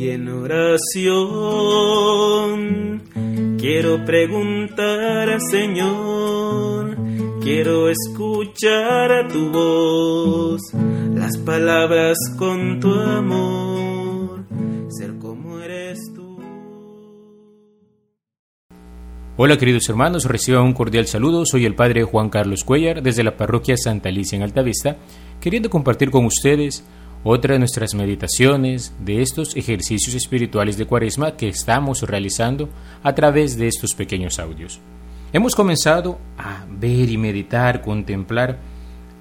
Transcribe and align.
Hoy 0.00 0.08
en 0.08 0.28
oración 0.28 1.02
quiero 3.58 4.02
preguntar 4.06 5.28
al 5.28 5.42
Señor, 5.42 6.96
quiero 7.42 7.90
escuchar 7.90 9.12
a 9.12 9.28
tu 9.28 9.50
voz, 9.50 10.62
las 11.14 11.36
palabras 11.36 12.16
con 12.38 12.80
tu 12.80 12.94
amor, 12.94 14.46
ser 14.88 15.18
como 15.18 15.60
eres 15.60 15.98
tú. 16.14 16.38
Hola 19.36 19.58
queridos 19.58 19.86
hermanos, 19.90 20.24
reciban 20.24 20.62
un 20.62 20.72
cordial 20.72 21.08
saludo, 21.08 21.44
soy 21.44 21.66
el 21.66 21.74
Padre 21.74 22.04
Juan 22.04 22.30
Carlos 22.30 22.64
Cuellar 22.64 23.02
desde 23.02 23.22
la 23.22 23.36
parroquia 23.36 23.76
Santa 23.76 24.08
Alicia 24.08 24.36
en 24.36 24.44
Altavista, 24.44 24.96
queriendo 25.42 25.68
compartir 25.68 26.10
con 26.10 26.24
ustedes 26.24 26.86
otra 27.22 27.52
de 27.52 27.58
nuestras 27.58 27.94
meditaciones 27.94 28.94
de 28.98 29.20
estos 29.20 29.54
ejercicios 29.56 30.14
espirituales 30.14 30.78
de 30.78 30.86
Cuaresma 30.86 31.36
que 31.36 31.48
estamos 31.48 32.02
realizando 32.02 32.70
a 33.02 33.14
través 33.14 33.58
de 33.58 33.68
estos 33.68 33.94
pequeños 33.94 34.38
audios. 34.38 34.80
Hemos 35.32 35.54
comenzado 35.54 36.18
a 36.38 36.64
ver 36.68 37.10
y 37.10 37.18
meditar, 37.18 37.82
contemplar 37.82 38.58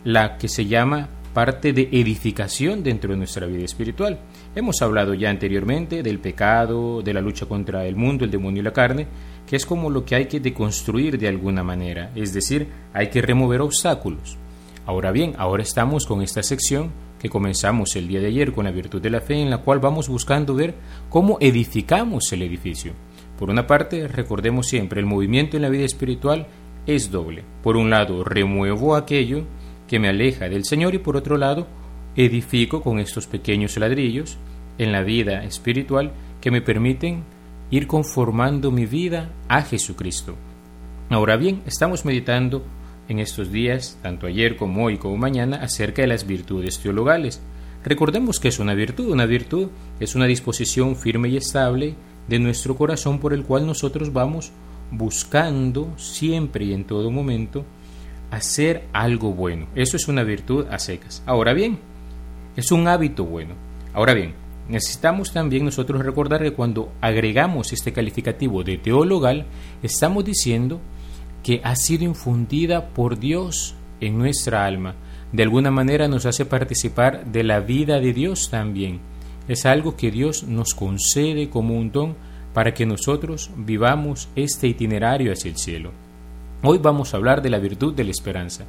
la 0.04 0.38
que 0.38 0.48
se 0.48 0.66
llama 0.66 1.10
parte 1.34 1.74
de 1.74 1.90
edificación 1.92 2.84
dentro 2.84 3.12
de 3.12 3.18
nuestra 3.18 3.46
vida 3.46 3.66
espiritual. 3.66 4.20
Hemos 4.56 4.82
hablado 4.82 5.14
ya 5.14 5.30
anteriormente 5.30 6.02
del 6.02 6.20
pecado, 6.20 7.02
de 7.02 7.14
la 7.14 7.22
lucha 7.22 7.46
contra 7.46 7.86
el 7.86 7.96
mundo, 7.96 8.26
el 8.26 8.32
demonio 8.32 8.62
y 8.62 8.66
la 8.66 8.74
carne, 8.74 9.08
que 9.46 9.56
es 9.56 9.66
como 9.66 9.90
lo 9.90 10.06
que 10.06 10.16
hay 10.16 10.26
que 10.26 10.40
deconstruir 10.40 11.20
de 11.20 11.28
alguna 11.28 11.64
manera, 11.64 12.12
es 12.16 12.34
decir, 12.34 12.68
hay 12.94 13.10
que 13.10 13.22
remover 13.22 13.62
obstáculos. 13.62 14.38
Ahora 14.86 15.12
bien, 15.12 15.36
ahora 15.38 15.62
estamos 15.62 16.06
con 16.08 16.22
esta 16.22 16.42
sección 16.42 16.92
que 17.20 17.30
comenzamos 17.30 17.96
el 17.96 18.08
día 18.08 18.20
de 18.20 18.28
ayer 18.28 18.54
con 18.54 18.66
la 18.66 18.72
virtud 18.72 19.02
de 19.02 19.10
la 19.10 19.22
fe, 19.22 19.36
en 19.36 19.50
la 19.50 19.60
cual 19.60 19.80
vamos 19.80 20.08
buscando 20.08 20.56
ver 20.56 20.76
cómo 21.10 21.38
edificamos 21.42 22.32
el 22.32 22.42
edificio. 22.42 22.94
Por 23.38 23.50
una 23.50 23.68
parte, 23.68 24.08
recordemos 24.08 24.68
siempre, 24.68 25.00
el 25.00 25.06
movimiento 25.06 25.58
en 25.58 25.64
la 25.64 25.70
vida 25.70 25.86
espiritual 25.86 26.48
es 26.88 27.12
doble. 27.12 27.44
Por 27.62 27.78
un 27.78 27.90
lado, 27.90 28.24
remuevo 28.24 28.96
aquello 28.96 29.44
que 29.88 30.00
me 30.00 30.10
aleja 30.10 30.50
del 30.50 30.66
Señor 30.66 30.96
y 30.96 31.00
por 31.00 31.18
otro 31.18 31.38
lado, 31.38 31.68
edifico 32.16 32.82
con 32.82 33.00
estos 33.00 33.28
pequeños 33.28 33.78
ladrillos 33.78 34.38
en 34.78 34.92
la 34.92 35.04
vida 35.04 35.44
espiritual 35.44 36.14
que 36.42 36.52
me 36.52 36.62
permiten 36.62 37.24
ir 37.72 37.88
conformando 37.88 38.72
mi 38.72 38.86
vida 38.86 39.30
a 39.48 39.62
Jesucristo. 39.62 40.36
Ahora 41.10 41.38
bien, 41.38 41.62
estamos 41.66 42.06
meditando 42.06 42.64
en 43.10 43.20
estos 43.20 43.52
días, 43.52 43.98
tanto 44.02 44.28
ayer 44.28 44.56
como 44.56 44.86
hoy 44.86 44.98
como 44.98 45.18
mañana, 45.18 45.58
acerca 45.58 46.04
de 46.04 46.08
las 46.08 46.26
virtudes 46.26 46.80
teologales. 46.80 47.42
Recordemos 47.84 48.40
que 48.40 48.50
es 48.50 48.60
una 48.60 48.76
virtud. 48.76 49.10
Una 49.10 49.26
virtud 49.26 49.70
es 50.00 50.16
una 50.16 50.26
disposición 50.26 50.96
firme 50.96 51.30
y 51.30 51.38
estable 51.38 51.96
de 52.28 52.40
nuestro 52.40 52.76
corazón 52.76 53.20
por 53.20 53.34
el 53.34 53.44
cual 53.44 53.66
nosotros 53.66 54.14
vamos 54.14 54.52
buscando 54.92 55.92
siempre 55.98 56.66
y 56.66 56.74
en 56.74 56.86
todo 56.86 57.10
momento 57.10 57.66
hacer 58.30 58.86
algo 58.94 59.34
bueno. 59.34 59.68
Eso 59.76 59.98
es 59.98 60.08
una 60.08 60.24
virtud 60.24 60.68
a 60.70 60.78
secas. 60.78 61.24
Ahora 61.26 61.54
bien, 61.54 61.80
es 62.56 62.72
un 62.72 62.88
hábito 62.88 63.26
bueno. 63.26 63.56
Ahora 63.94 64.14
bien, 64.14 64.34
necesitamos 64.68 65.34
también 65.34 65.66
nosotros 65.66 66.06
recordar 66.06 66.44
que 66.44 66.54
cuando 66.54 66.92
agregamos 67.02 67.74
este 67.74 67.92
calificativo 67.92 68.64
de 68.64 68.78
teologal, 68.78 69.48
estamos 69.82 70.24
diciendo 70.26 70.80
que 71.44 71.62
ha 71.64 71.76
sido 71.76 72.04
infundida 72.04 72.90
por 72.90 73.20
Dios 73.20 73.76
en 74.02 74.18
nuestra 74.18 74.66
alma. 74.66 74.96
De 75.32 75.44
alguna 75.44 75.72
manera 75.72 76.08
nos 76.08 76.26
hace 76.26 76.46
participar 76.46 77.26
de 77.26 77.44
la 77.44 77.60
vida 77.60 78.00
de 78.00 78.14
Dios 78.14 78.50
también. 78.50 79.00
Es 79.48 79.66
algo 79.66 79.96
que 79.96 80.12
Dios 80.12 80.44
nos 80.44 80.74
concede 80.74 81.50
como 81.50 81.76
un 81.76 81.92
don 81.92 82.16
para 82.54 82.74
que 82.74 82.86
nosotros 82.86 83.52
vivamos 83.56 84.30
este 84.36 84.68
itinerario 84.68 85.32
hacia 85.32 85.50
el 85.52 85.58
cielo. 85.58 85.92
Hoy 86.64 86.78
vamos 86.78 87.14
a 87.14 87.18
hablar 87.18 87.42
de 87.42 87.50
la 87.50 87.60
virtud 87.60 87.94
de 87.94 88.04
la 88.04 88.12
esperanza. 88.12 88.66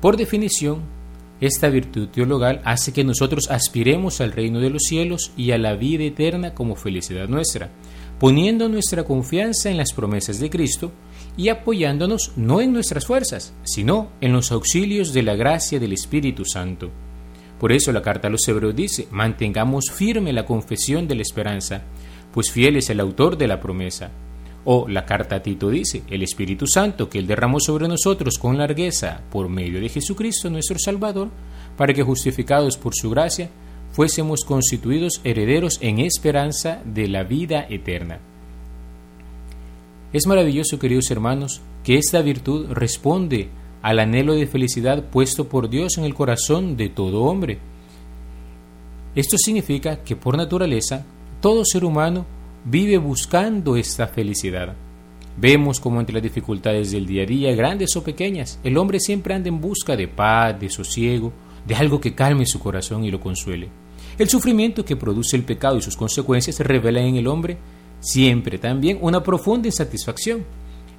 Por 0.00 0.16
definición, 0.16 0.82
esta 1.40 1.68
virtud 1.68 2.08
teologal 2.08 2.60
hace 2.64 2.92
que 2.92 3.02
nosotros 3.02 3.50
aspiremos 3.50 4.20
al 4.20 4.30
reino 4.30 4.60
de 4.60 4.70
los 4.70 4.82
cielos 4.82 5.32
y 5.36 5.50
a 5.50 5.58
la 5.58 5.74
vida 5.74 6.04
eterna 6.04 6.54
como 6.54 6.76
felicidad 6.76 7.28
nuestra, 7.28 7.70
poniendo 8.20 8.68
nuestra 8.68 9.02
confianza 9.04 9.68
en 9.68 9.76
las 9.76 9.92
promesas 9.92 10.38
de 10.38 10.50
Cristo, 10.50 10.92
y 11.36 11.48
apoyándonos 11.48 12.32
no 12.36 12.60
en 12.60 12.72
nuestras 12.72 13.06
fuerzas, 13.06 13.54
sino 13.64 14.10
en 14.20 14.32
los 14.32 14.52
auxilios 14.52 15.12
de 15.12 15.22
la 15.22 15.34
gracia 15.34 15.78
del 15.80 15.92
Espíritu 15.92 16.44
Santo. 16.44 16.90
Por 17.58 17.72
eso 17.72 17.92
la 17.92 18.02
carta 18.02 18.28
a 18.28 18.30
los 18.30 18.46
Hebreos 18.48 18.74
dice, 18.74 19.06
mantengamos 19.10 19.90
firme 19.92 20.32
la 20.32 20.44
confesión 20.44 21.06
de 21.06 21.14
la 21.14 21.22
esperanza, 21.22 21.82
pues 22.32 22.50
fiel 22.50 22.76
es 22.76 22.90
el 22.90 23.00
autor 23.00 23.38
de 23.38 23.46
la 23.46 23.60
promesa. 23.60 24.10
O 24.64 24.88
la 24.88 25.06
carta 25.06 25.36
a 25.36 25.42
Tito 25.42 25.70
dice, 25.70 26.02
el 26.08 26.22
Espíritu 26.22 26.66
Santo 26.66 27.08
que 27.08 27.18
Él 27.18 27.26
derramó 27.26 27.60
sobre 27.60 27.88
nosotros 27.88 28.38
con 28.38 28.58
largueza 28.58 29.22
por 29.30 29.48
medio 29.48 29.80
de 29.80 29.88
Jesucristo 29.88 30.50
nuestro 30.50 30.78
Salvador, 30.78 31.30
para 31.76 31.94
que 31.94 32.02
justificados 32.02 32.76
por 32.76 32.94
su 32.94 33.10
gracia, 33.10 33.50
fuésemos 33.92 34.44
constituidos 34.44 35.20
herederos 35.24 35.78
en 35.82 35.98
esperanza 36.00 36.80
de 36.84 37.08
la 37.08 37.24
vida 37.24 37.66
eterna. 37.68 38.20
Es 40.12 40.26
maravilloso, 40.26 40.78
queridos 40.78 41.10
hermanos, 41.10 41.62
que 41.82 41.96
esta 41.96 42.20
virtud 42.20 42.66
responde 42.70 43.48
al 43.80 43.98
anhelo 43.98 44.34
de 44.34 44.46
felicidad 44.46 45.04
puesto 45.08 45.48
por 45.48 45.70
Dios 45.70 45.96
en 45.96 46.04
el 46.04 46.14
corazón 46.14 46.76
de 46.76 46.90
todo 46.90 47.22
hombre. 47.22 47.58
Esto 49.14 49.38
significa 49.38 50.02
que 50.04 50.14
por 50.14 50.36
naturaleza 50.36 51.06
todo 51.40 51.64
ser 51.64 51.86
humano 51.86 52.26
vive 52.64 52.98
buscando 52.98 53.74
esta 53.76 54.06
felicidad. 54.06 54.74
Vemos 55.38 55.80
como 55.80 55.98
entre 55.98 56.12
las 56.12 56.22
dificultades 56.22 56.92
del 56.92 57.06
día 57.06 57.22
a 57.22 57.26
día, 57.26 57.54
grandes 57.54 57.96
o 57.96 58.04
pequeñas, 58.04 58.60
el 58.62 58.76
hombre 58.76 59.00
siempre 59.00 59.32
anda 59.32 59.48
en 59.48 59.62
busca 59.62 59.96
de 59.96 60.08
paz, 60.08 60.60
de 60.60 60.68
sosiego, 60.68 61.32
de 61.66 61.74
algo 61.74 61.98
que 62.02 62.14
calme 62.14 62.44
su 62.44 62.60
corazón 62.60 63.02
y 63.04 63.10
lo 63.10 63.18
consuele. 63.18 63.70
El 64.18 64.28
sufrimiento 64.28 64.84
que 64.84 64.94
produce 64.94 65.36
el 65.36 65.44
pecado 65.44 65.78
y 65.78 65.82
sus 65.82 65.96
consecuencias 65.96 66.56
se 66.56 66.64
revelan 66.64 67.04
en 67.04 67.16
el 67.16 67.26
hombre 67.26 67.56
siempre 68.02 68.58
también 68.58 68.98
una 69.00 69.22
profunda 69.22 69.68
insatisfacción. 69.68 70.44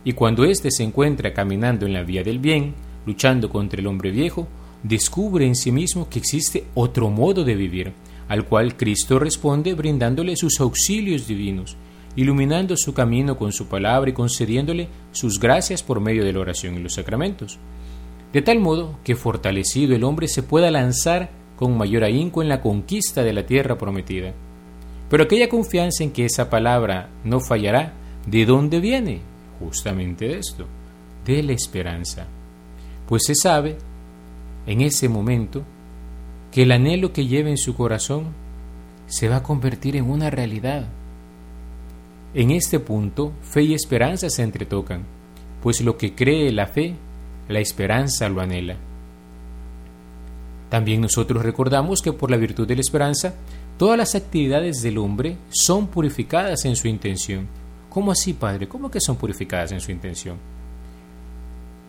Y 0.04 0.14
cuando 0.14 0.44
éste 0.46 0.72
se 0.72 0.84
encuentra 0.84 1.34
caminando 1.34 1.86
en 1.86 1.94
la 1.94 2.04
vía 2.04 2.24
del 2.24 2.40
bien, 2.40 2.74
luchando 3.06 3.50
contra 3.50 3.80
el 3.80 3.88
hombre 3.88 4.10
viejo, 4.10 4.48
descubre 4.82 5.46
en 5.46 5.56
sí 5.56 5.72
mismo 5.72 6.10
que 6.10 6.20
existe 6.20 6.66
otro 6.74 7.10
modo 7.10 7.44
de 7.44 7.56
vivir, 7.56 7.94
al 8.28 8.46
cual 8.46 8.76
Cristo 8.76 9.20
responde 9.20 9.76
brindándole 9.76 10.36
sus 10.36 10.60
auxilios 10.60 11.28
divinos, 11.28 11.78
iluminando 12.16 12.76
su 12.78 12.94
camino 12.94 13.38
con 13.38 13.52
su 13.52 13.68
palabra 13.68 14.10
y 14.10 14.14
concediéndole 14.14 14.88
sus 15.12 15.40
gracias 15.40 15.84
por 15.84 16.00
medio 16.00 16.24
de 16.24 16.34
la 16.34 16.40
oración 16.40 16.76
y 16.76 16.80
los 16.80 16.94
sacramentos. 16.94 17.60
De 18.32 18.42
tal 18.42 18.60
modo 18.60 18.98
que 19.04 19.16
fortalecido 19.16 19.96
el 19.96 20.04
hombre 20.04 20.28
se 20.28 20.44
pueda 20.44 20.72
lanzar 20.72 21.30
con 21.56 21.78
mayor 21.78 22.04
ahínco 22.04 22.42
en 22.42 22.50
la 22.50 22.62
conquista 22.62 23.24
de 23.24 23.34
la 23.34 23.46
tierra 23.46 23.78
prometida. 23.78 24.34
Pero 25.14 25.26
aquella 25.26 25.48
confianza 25.48 26.04
en 26.04 26.10
que 26.10 26.26
esa 26.26 26.50
palabra 26.50 27.08
no 27.24 27.40
fallará, 27.40 27.94
¿de 28.26 28.48
dónde 28.48 28.80
viene? 28.80 29.22
Justamente 29.60 30.28
de 30.28 30.40
esto, 30.40 30.66
de 31.24 31.44
la 31.44 31.54
esperanza. 31.54 32.26
Pues 33.08 33.22
se 33.28 33.36
sabe 33.36 33.78
en 34.66 34.82
ese 34.82 35.10
momento 35.10 35.62
que 36.52 36.64
el 36.64 36.72
anhelo 36.72 37.14
que 37.14 37.28
lleva 37.28 37.52
en 37.52 37.60
su 37.60 37.76
corazón 37.76 38.34
se 39.06 39.30
va 39.30 39.36
a 39.36 39.44
convertir 39.44 39.96
en 39.96 40.10
una 40.10 40.32
realidad. 40.32 40.88
En 42.34 42.50
este 42.50 42.80
punto, 42.80 43.34
fe 43.44 43.62
y 43.62 43.76
esperanza 43.76 44.32
se 44.32 44.42
entretocan, 44.42 45.04
pues 45.62 45.82
lo 45.82 45.96
que 45.96 46.16
cree 46.16 46.52
la 46.52 46.66
fe, 46.66 46.96
la 47.50 47.60
esperanza 47.60 48.30
lo 48.30 48.42
anhela. 48.42 48.78
También 50.72 51.02
nosotros 51.02 51.44
recordamos 51.44 52.02
que 52.02 52.14
por 52.14 52.32
la 52.32 52.38
virtud 52.38 52.68
de 52.68 52.74
la 52.74 52.82
esperanza 52.82 53.36
Todas 53.78 53.98
las 53.98 54.16
actividades 54.16 54.82
del 54.82 54.98
hombre 54.98 55.38
son 55.50 55.88
purificadas 55.88 56.64
en 56.66 56.76
su 56.76 56.88
intención. 56.88 57.48
¿Cómo 57.90 58.12
así, 58.12 58.34
Padre? 58.34 58.68
¿Cómo 58.68 58.90
que 58.92 59.02
son 59.02 59.16
purificadas 59.16 59.72
en 59.72 59.82
su 59.82 59.92
intención? 59.92 60.38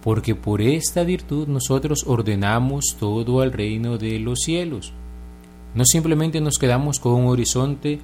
Porque 0.02 0.34
por 0.34 0.60
esta 0.60 1.02
virtud 1.04 1.48
nosotros 1.48 2.04
ordenamos 2.06 2.96
todo 2.98 3.40
al 3.40 3.52
reino 3.52 3.98
de 3.98 4.18
los 4.18 4.40
cielos. 4.40 4.92
No 5.74 5.84
simplemente 5.84 6.40
nos 6.40 6.58
quedamos 6.58 7.00
con 7.00 7.14
un 7.14 7.26
horizonte 7.26 8.00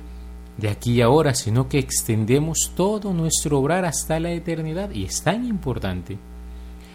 de 0.56 0.69
aquí 0.69 0.94
y 0.94 1.00
ahora, 1.00 1.35
sino 1.35 1.69
que 1.69 1.79
extendemos 1.79 2.73
todo 2.75 3.12
nuestro 3.12 3.59
obrar 3.59 3.85
hasta 3.85 4.21
la 4.21 4.33
eternidad 4.33 4.91
y 4.91 5.05
es 5.05 5.23
tan 5.23 5.44
importante. 5.47 6.19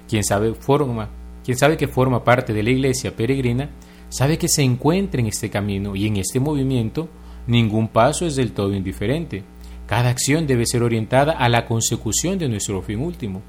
Quien 0.08 0.24
sabe 0.24 0.54
forma, 0.54 1.10
quien 1.44 1.58
sabe 1.58 1.78
que 1.78 1.88
forma 1.88 2.24
parte 2.24 2.54
de 2.54 2.64
la 2.64 2.70
iglesia 2.70 3.16
peregrina, 3.16 3.70
sabe 4.10 4.38
que 4.38 4.48
se 4.48 4.64
encuentra 4.64 5.22
en 5.22 5.28
este 5.28 5.50
camino 5.50 5.96
y 5.96 6.08
en 6.08 6.18
este 6.18 6.40
movimiento, 6.40 7.10
ningún 7.48 7.88
paso 7.88 8.26
es 8.26 8.36
del 8.36 8.52
todo 8.52 8.74
indiferente. 8.74 9.44
Cada 9.88 10.10
acción 10.10 10.48
debe 10.48 10.66
ser 10.66 10.84
orientada 10.84 11.34
a 11.34 11.48
la 11.50 11.66
consecución 11.66 12.40
de 12.40 12.50
nuestro 12.50 12.82
fin 12.82 13.00
último. 13.00 13.42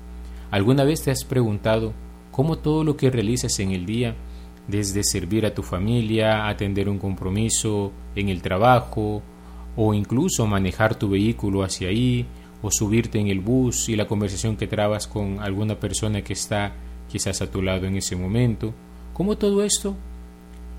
¿Alguna 0.50 0.84
vez 0.84 1.02
te 1.02 1.10
has 1.10 1.24
preguntado 1.24 1.92
cómo 2.30 2.58
todo 2.58 2.84
lo 2.84 2.96
que 2.96 3.10
realizas 3.10 3.58
en 3.60 3.72
el 3.72 3.86
día, 3.86 4.14
desde 4.68 5.02
servir 5.04 5.46
a 5.46 5.54
tu 5.54 5.62
familia, 5.62 6.48
atender 6.48 6.88
un 6.88 6.98
compromiso 6.98 7.92
en 8.14 8.28
el 8.28 8.42
trabajo 8.42 9.22
o 9.76 9.94
incluso 9.94 10.46
manejar 10.46 10.94
tu 10.94 11.08
vehículo 11.08 11.62
hacia 11.62 11.88
ahí, 11.88 12.26
o 12.62 12.70
subirte 12.70 13.18
en 13.18 13.28
el 13.28 13.40
bus 13.40 13.88
y 13.88 13.96
la 13.96 14.06
conversación 14.06 14.56
que 14.56 14.66
trabas 14.66 15.06
con 15.06 15.40
alguna 15.40 15.78
persona 15.78 16.22
que 16.22 16.32
está 16.32 16.74
quizás 17.08 17.40
a 17.42 17.50
tu 17.50 17.62
lado 17.62 17.86
en 17.86 17.96
ese 17.96 18.16
momento, 18.16 18.74
como 19.12 19.36
todo 19.36 19.62
esto 19.62 19.94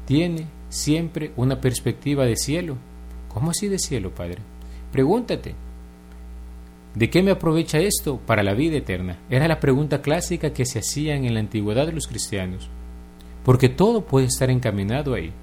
tiene 0.07 0.47
siempre 0.69 1.31
una 1.35 1.59
perspectiva 1.59 2.25
de 2.25 2.37
cielo. 2.37 2.77
¿Cómo 3.27 3.51
así 3.51 3.67
de 3.67 3.77
cielo, 3.77 4.15
Padre? 4.15 4.37
Pregúntate, 4.91 5.53
¿de 6.95 7.09
qué 7.09 7.21
me 7.21 7.31
aprovecha 7.31 7.79
esto 7.79 8.17
para 8.25 8.41
la 8.41 8.53
vida 8.53 8.77
eterna? 8.77 9.19
Era 9.29 9.49
la 9.49 9.59
pregunta 9.59 10.01
clásica 10.01 10.53
que 10.53 10.65
se 10.65 10.79
hacían 10.79 11.25
en 11.25 11.33
la 11.33 11.41
antigüedad 11.41 11.91
los 11.91 12.07
cristianos, 12.07 12.69
porque 13.43 13.67
todo 13.67 14.05
puede 14.05 14.27
estar 14.27 14.49
encaminado 14.49 15.13
ahí. 15.13 15.33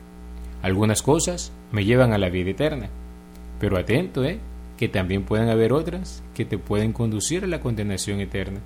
Algunas 0.62 1.02
cosas 1.02 1.52
me 1.70 1.84
llevan 1.84 2.14
a 2.14 2.18
la 2.18 2.30
vida 2.30 2.50
eterna, 2.50 2.88
pero 3.60 3.76
atento, 3.76 4.24
¿eh? 4.24 4.40
que 4.78 4.88
también 4.88 5.24
pueden 5.24 5.50
haber 5.50 5.74
otras 5.74 6.22
que 6.34 6.46
te 6.46 6.56
pueden 6.56 6.94
conducir 6.94 7.44
a 7.44 7.48
la 7.48 7.60
condenación 7.60 8.20
eterna. 8.20 8.60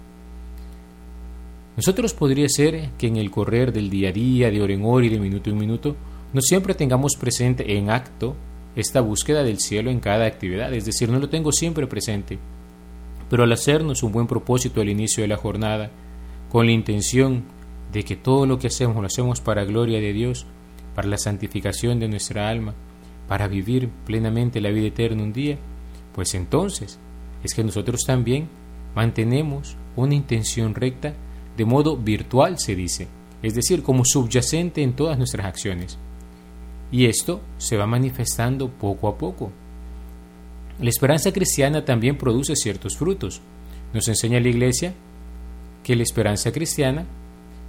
Nosotros 1.79 2.13
podría 2.13 2.49
ser 2.49 2.91
que 2.99 3.07
en 3.07 3.19
el 3.19 3.31
correr 3.31 3.73
del 3.73 3.89
día 3.89 4.09
a 4.09 4.13
día, 4.13 4.51
de 4.51 4.61
hora 4.61 4.75
en 4.75 4.85
hora 4.85 5.07
y 5.07 5.11
de 5.11 5.21
minuto 5.21 5.49
en 5.49 5.59
minuto, 5.59 5.95
no 6.33 6.41
siempre 6.41 6.75
tengamos 6.75 7.15
presente 7.15 7.79
en 7.79 7.89
acto 7.89 8.35
esta 8.75 9.01
búsqueda 9.01 9.45
del 9.45 9.61
cielo 9.61 9.89
en 9.89 10.01
cada 10.01 10.27
actividad, 10.27 10.75
es 10.75 10.87
decir, 10.87 11.09
no 11.09 11.21
lo 11.21 11.29
tengo 11.29 11.53
siempre 11.53 11.87
presente. 11.87 12.37
Pero 13.31 13.45
al 13.45 13.53
hacernos 13.53 14.03
un 14.03 14.11
buen 14.11 14.27
propósito 14.27 14.81
al 14.81 14.89
inicio 14.89 15.23
de 15.23 15.29
la 15.29 15.37
jornada, 15.37 15.93
con 16.51 16.67
la 16.67 16.73
intención 16.73 17.45
de 17.93 18.03
que 18.03 18.17
todo 18.17 18.45
lo 18.45 18.59
que 18.59 18.67
hacemos 18.67 18.97
lo 18.97 19.07
hacemos 19.07 19.41
para 19.41 19.63
gloria 19.63 20.01
de 20.01 20.13
Dios, 20.13 20.47
para 20.97 21.07
la 21.07 21.17
santificación 21.17 22.01
de 22.01 22.09
nuestra 22.09 22.49
alma, 22.49 22.75
para 23.29 23.47
vivir 23.47 23.89
plenamente 24.05 24.61
la 24.61 24.71
vida 24.71 24.89
eterna 24.89 25.23
un 25.23 25.33
día, 25.33 25.59
pues 26.13 26.35
entonces 26.35 26.99
es 27.45 27.55
que 27.55 27.63
nosotros 27.63 28.01
también 28.05 28.49
mantenemos 28.97 29.77
una 29.95 30.17
intención 30.17 30.75
recta 30.75 31.15
de 31.59 31.65
modo 31.65 31.97
virtual, 31.97 32.57
se 32.57 32.77
dice, 32.77 33.09
es 33.43 33.53
decir, 33.53 33.83
como 33.83 34.05
subyacente 34.05 34.81
en 34.81 34.93
todas 34.93 35.19
nuestras 35.19 35.45
acciones. 35.45 35.99
Y 36.93 37.07
esto 37.07 37.41
se 37.59 37.77
va 37.77 37.85
manifestando 37.85 38.71
poco 38.71 39.09
a 39.09 39.19
poco. 39.19 39.51
La 40.81 40.89
esperanza 40.89 41.33
cristiana 41.33 41.85
también 41.85 42.17
produce 42.17 42.55
ciertos 42.55 42.97
frutos. 42.97 43.41
Nos 43.93 44.07
enseña 44.07 44.39
la 44.39 44.49
Iglesia 44.49 44.95
que 45.83 45.97
la 45.97 46.05
esperanza 46.05 46.53
cristiana 46.53 47.05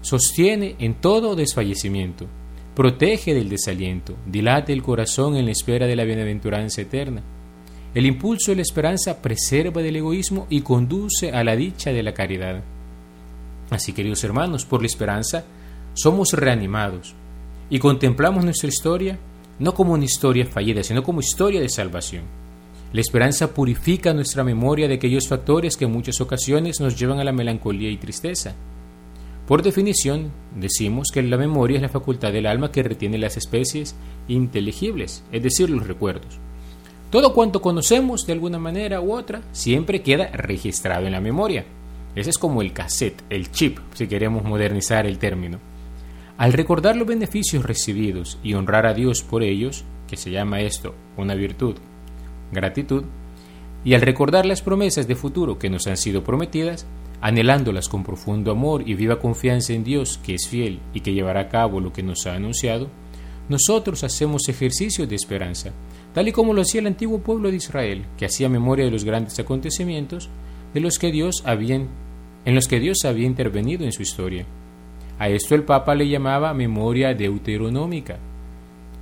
sostiene 0.01 0.75
en 0.77 0.93
todo 0.93 1.35
desfallecimiento, 1.35 2.27
protege 2.75 3.33
del 3.33 3.49
desaliento, 3.49 4.15
dilate 4.27 4.71
el 4.71 4.83
corazón 4.83 5.35
en 5.35 5.45
la 5.45 5.51
espera 5.51 5.87
de 5.87 5.95
la 5.95 6.03
bienaventuranza 6.03 6.81
eterna, 6.81 7.23
el 7.95 8.05
impulso 8.05 8.51
de 8.51 8.57
la 8.57 8.61
esperanza 8.61 9.19
preserva 9.19 9.81
del 9.81 9.95
egoísmo 9.95 10.45
y 10.47 10.61
conduce 10.61 11.31
a 11.31 11.43
la 11.43 11.55
dicha 11.55 11.91
de 11.91 12.03
la 12.03 12.13
caridad. 12.13 12.61
Así, 13.69 13.93
queridos 13.93 14.23
hermanos, 14.23 14.65
por 14.65 14.81
la 14.81 14.87
esperanza 14.87 15.45
somos 15.93 16.33
reanimados 16.33 17.13
y 17.69 17.79
contemplamos 17.79 18.43
nuestra 18.43 18.69
historia 18.69 19.19
no 19.59 19.73
como 19.73 19.93
una 19.93 20.05
historia 20.05 20.45
fallida, 20.45 20.83
sino 20.83 21.03
como 21.03 21.19
historia 21.19 21.61
de 21.61 21.69
salvación. 21.69 22.23
La 22.93 23.01
esperanza 23.01 23.53
purifica 23.53 24.13
nuestra 24.13 24.43
memoria 24.43 24.87
de 24.87 24.95
aquellos 24.95 25.27
factores 25.27 25.77
que 25.77 25.85
en 25.85 25.91
muchas 25.91 26.21
ocasiones 26.21 26.79
nos 26.79 26.97
llevan 26.97 27.19
a 27.19 27.23
la 27.23 27.31
melancolía 27.31 27.91
y 27.91 27.97
tristeza. 27.97 28.55
Por 29.47 29.61
definición, 29.61 30.31
decimos 30.55 31.09
que 31.13 31.21
la 31.21 31.37
memoria 31.37 31.75
es 31.75 31.81
la 31.81 31.89
facultad 31.89 32.31
del 32.31 32.47
alma 32.47 32.71
que 32.71 32.83
retiene 32.83 33.17
las 33.17 33.37
especies 33.37 33.95
inteligibles, 34.27 35.23
es 35.31 35.43
decir, 35.43 35.69
los 35.69 35.85
recuerdos. 35.85 36.39
Todo 37.11 37.33
cuanto 37.33 37.61
conocemos 37.61 38.25
de 38.25 38.33
alguna 38.33 38.59
manera 38.59 39.01
u 39.01 39.13
otra 39.13 39.41
siempre 39.51 40.01
queda 40.01 40.27
registrado 40.27 41.05
en 41.05 41.11
la 41.11 41.21
memoria. 41.21 41.65
Ese 42.15 42.31
es 42.31 42.37
como 42.37 42.61
el 42.61 42.73
cassette, 42.73 43.23
el 43.29 43.51
chip, 43.51 43.79
si 43.93 44.07
queremos 44.07 44.43
modernizar 44.43 45.05
el 45.05 45.19
término. 45.19 45.59
Al 46.37 46.53
recordar 46.53 46.95
los 46.95 47.07
beneficios 47.07 47.65
recibidos 47.65 48.39
y 48.43 48.53
honrar 48.53 48.85
a 48.85 48.93
Dios 48.93 49.23
por 49.23 49.43
ellos, 49.43 49.83
que 50.07 50.17
se 50.17 50.31
llama 50.31 50.61
esto 50.61 50.95
una 51.17 51.35
virtud, 51.35 51.75
gratitud, 52.51 53.03
y 53.83 53.93
al 53.93 54.01
recordar 54.01 54.45
las 54.45 54.61
promesas 54.61 55.07
de 55.07 55.15
futuro 55.15 55.59
que 55.59 55.69
nos 55.69 55.87
han 55.87 55.97
sido 55.97 56.23
prometidas, 56.23 56.85
anhelándolas 57.21 57.89
con 57.89 58.03
profundo 58.03 58.51
amor 58.51 58.87
y 58.87 58.93
viva 58.93 59.19
confianza 59.19 59.73
en 59.73 59.83
Dios, 59.83 60.19
que 60.23 60.35
es 60.35 60.47
fiel 60.47 60.79
y 60.93 61.01
que 61.01 61.13
llevará 61.13 61.41
a 61.41 61.49
cabo 61.49 61.79
lo 61.79 61.93
que 61.93 62.03
nos 62.03 62.25
ha 62.25 62.35
anunciado, 62.35 62.89
nosotros 63.49 64.03
hacemos 64.03 64.47
ejercicio 64.47 65.07
de 65.07 65.15
esperanza, 65.15 65.71
tal 66.13 66.27
y 66.27 66.31
como 66.31 66.53
lo 66.53 66.61
hacía 66.61 66.81
el 66.81 66.87
antiguo 66.87 67.19
pueblo 67.19 67.49
de 67.49 67.57
Israel, 67.57 68.05
que 68.17 68.25
hacía 68.25 68.47
memoria 68.47 68.85
de 68.85 68.91
los 68.91 69.03
grandes 69.03 69.39
acontecimientos 69.39 70.29
de 70.73 70.79
los 70.79 70.97
que 70.97 71.11
Dios 71.11 71.43
en 71.47 72.55
los 72.55 72.67
que 72.67 72.79
Dios 72.79 73.05
había 73.05 73.25
intervenido 73.25 73.85
en 73.85 73.91
su 73.91 74.01
historia. 74.01 74.45
A 75.19 75.27
esto 75.29 75.55
el 75.55 75.63
Papa 75.63 75.95
le 75.95 76.07
llamaba 76.07 76.53
memoria 76.53 77.13
deuteronómica. 77.13 78.17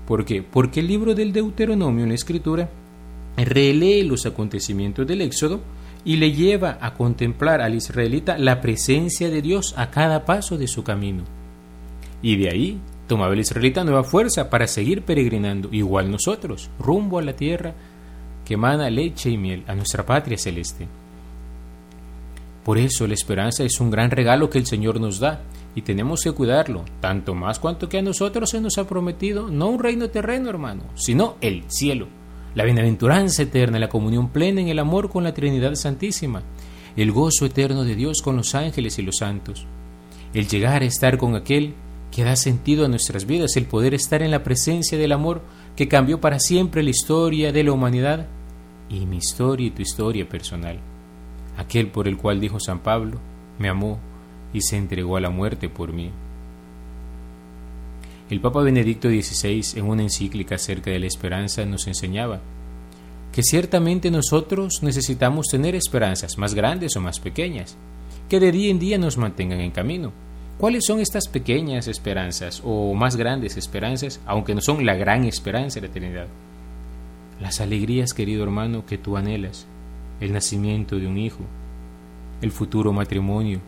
¿Por 0.07 0.25
qué? 0.25 0.41
Porque 0.41 0.79
el 0.79 0.87
libro 0.87 1.13
del 1.13 1.31
Deuteronomio 1.31 2.03
en 2.03 2.09
la 2.09 2.15
Escritura 2.15 2.69
relee 3.37 4.03
los 4.03 4.25
acontecimientos 4.25 5.05
del 5.05 5.21
Éxodo 5.21 5.61
y 6.03 6.15
le 6.15 6.31
lleva 6.31 6.77
a 6.81 6.93
contemplar 6.93 7.61
al 7.61 7.75
israelita 7.75 8.37
la 8.37 8.61
presencia 8.61 9.29
de 9.29 9.41
Dios 9.41 9.73
a 9.77 9.91
cada 9.91 10.25
paso 10.25 10.57
de 10.57 10.67
su 10.67 10.83
camino. 10.83 11.23
Y 12.21 12.37
de 12.37 12.49
ahí 12.49 12.79
tomaba 13.07 13.33
el 13.33 13.41
israelita 13.41 13.83
nueva 13.83 14.03
fuerza 14.03 14.49
para 14.49 14.67
seguir 14.67 15.03
peregrinando, 15.03 15.69
igual 15.71 16.09
nosotros, 16.09 16.69
rumbo 16.79 17.19
a 17.19 17.21
la 17.21 17.35
tierra 17.35 17.73
que 18.45 18.55
emana 18.55 18.89
leche 18.89 19.29
y 19.29 19.37
miel, 19.37 19.63
a 19.67 19.75
nuestra 19.75 20.05
patria 20.05 20.37
celeste. 20.37 20.87
Por 22.67 22.77
eso 22.77 23.07
la 23.07 23.13
esperanza 23.13 23.63
es 23.63 23.79
un 23.79 23.89
gran 23.89 24.11
regalo 24.11 24.49
que 24.49 24.57
el 24.57 24.65
Señor 24.65 24.99
nos 24.99 25.21
da 25.21 25.39
y 25.73 25.83
tenemos 25.83 26.19
que 26.21 26.33
cuidarlo, 26.33 26.83
tanto 26.99 27.33
más 27.33 27.59
cuanto 27.59 27.87
que 27.87 27.97
a 27.97 28.01
nosotros 28.01 28.49
se 28.49 28.59
nos 28.59 28.77
ha 28.77 28.85
prometido 28.85 29.47
no 29.47 29.69
un 29.69 29.79
reino 29.79 30.09
terreno, 30.09 30.49
hermano, 30.49 30.83
sino 30.93 31.37
el 31.39 31.63
cielo, 31.69 32.09
la 32.55 32.65
bienaventuranza 32.65 33.43
eterna, 33.43 33.79
la 33.79 33.87
comunión 33.87 34.27
plena 34.31 34.59
en 34.59 34.67
el 34.67 34.79
amor 34.79 35.09
con 35.09 35.23
la 35.23 35.33
Trinidad 35.33 35.75
Santísima, 35.75 36.43
el 36.97 37.13
gozo 37.13 37.45
eterno 37.45 37.85
de 37.85 37.95
Dios 37.95 38.21
con 38.21 38.35
los 38.35 38.53
ángeles 38.53 38.99
y 38.99 39.01
los 39.01 39.15
santos, 39.19 39.65
el 40.33 40.49
llegar 40.49 40.81
a 40.81 40.87
estar 40.87 41.17
con 41.17 41.35
aquel 41.35 41.73
que 42.11 42.25
da 42.25 42.35
sentido 42.35 42.83
a 42.83 42.89
nuestras 42.89 43.25
vidas, 43.25 43.55
el 43.55 43.67
poder 43.67 43.93
estar 43.93 44.21
en 44.21 44.31
la 44.31 44.43
presencia 44.43 44.97
del 44.97 45.13
amor 45.13 45.41
que 45.77 45.87
cambió 45.87 46.19
para 46.19 46.37
siempre 46.41 46.83
la 46.83 46.89
historia 46.89 47.53
de 47.53 47.63
la 47.63 47.71
humanidad 47.71 48.27
y 48.89 49.05
mi 49.05 49.19
historia 49.19 49.67
y 49.67 49.71
tu 49.71 49.83
historia 49.83 50.27
personal. 50.27 50.81
Aquel 51.57 51.87
por 51.87 52.07
el 52.07 52.17
cual 52.17 52.39
dijo 52.39 52.59
San 52.59 52.79
Pablo, 52.79 53.19
me 53.59 53.67
amó 53.69 53.99
y 54.53 54.61
se 54.61 54.77
entregó 54.77 55.17
a 55.17 55.21
la 55.21 55.29
muerte 55.29 55.69
por 55.69 55.91
mí. 55.91 56.11
El 58.29 58.39
Papa 58.39 58.61
Benedicto 58.61 59.09
XVI, 59.09 59.79
en 59.79 59.85
una 59.85 60.03
encíclica 60.03 60.55
acerca 60.55 60.91
de 60.91 60.99
la 60.99 61.07
esperanza, 61.07 61.65
nos 61.65 61.87
enseñaba 61.87 62.39
que 63.31 63.43
ciertamente 63.43 64.11
nosotros 64.11 64.81
necesitamos 64.83 65.47
tener 65.47 65.75
esperanzas 65.75 66.37
más 66.37 66.53
grandes 66.53 66.95
o 66.95 67.01
más 67.01 67.19
pequeñas, 67.19 67.77
que 68.29 68.39
de 68.39 68.51
día 68.51 68.71
en 68.71 68.79
día 68.79 68.97
nos 68.97 69.17
mantengan 69.17 69.59
en 69.59 69.71
camino 69.71 70.11
¿Cuáles 70.57 70.85
son 70.87 70.99
estas 70.99 71.27
pequeñas 71.27 71.87
esperanzas 71.87 72.63
o 72.65 72.95
más 72.95 73.15
grandes 73.15 73.57
esperanzas, 73.57 74.19
aunque 74.25 74.55
no 74.55 74.61
son 74.61 74.87
la 74.87 74.95
gran 74.95 75.23
esperanza 75.23 75.75
de 75.75 75.81
la 75.81 75.91
eternidad? 75.91 76.27
Las 77.39 77.61
alegrías, 77.61 78.15
querido 78.15 78.43
hermano, 78.43 78.83
que 78.83 78.97
tú 78.97 79.17
anhelas, 79.17 79.67
el 80.19 80.33
nacimiento 80.33 80.97
de 80.97 81.07
un 81.07 81.17
hijo, 81.17 81.39
el 82.41 82.51
futuro 82.51 82.93
matrimonio, 82.93 83.59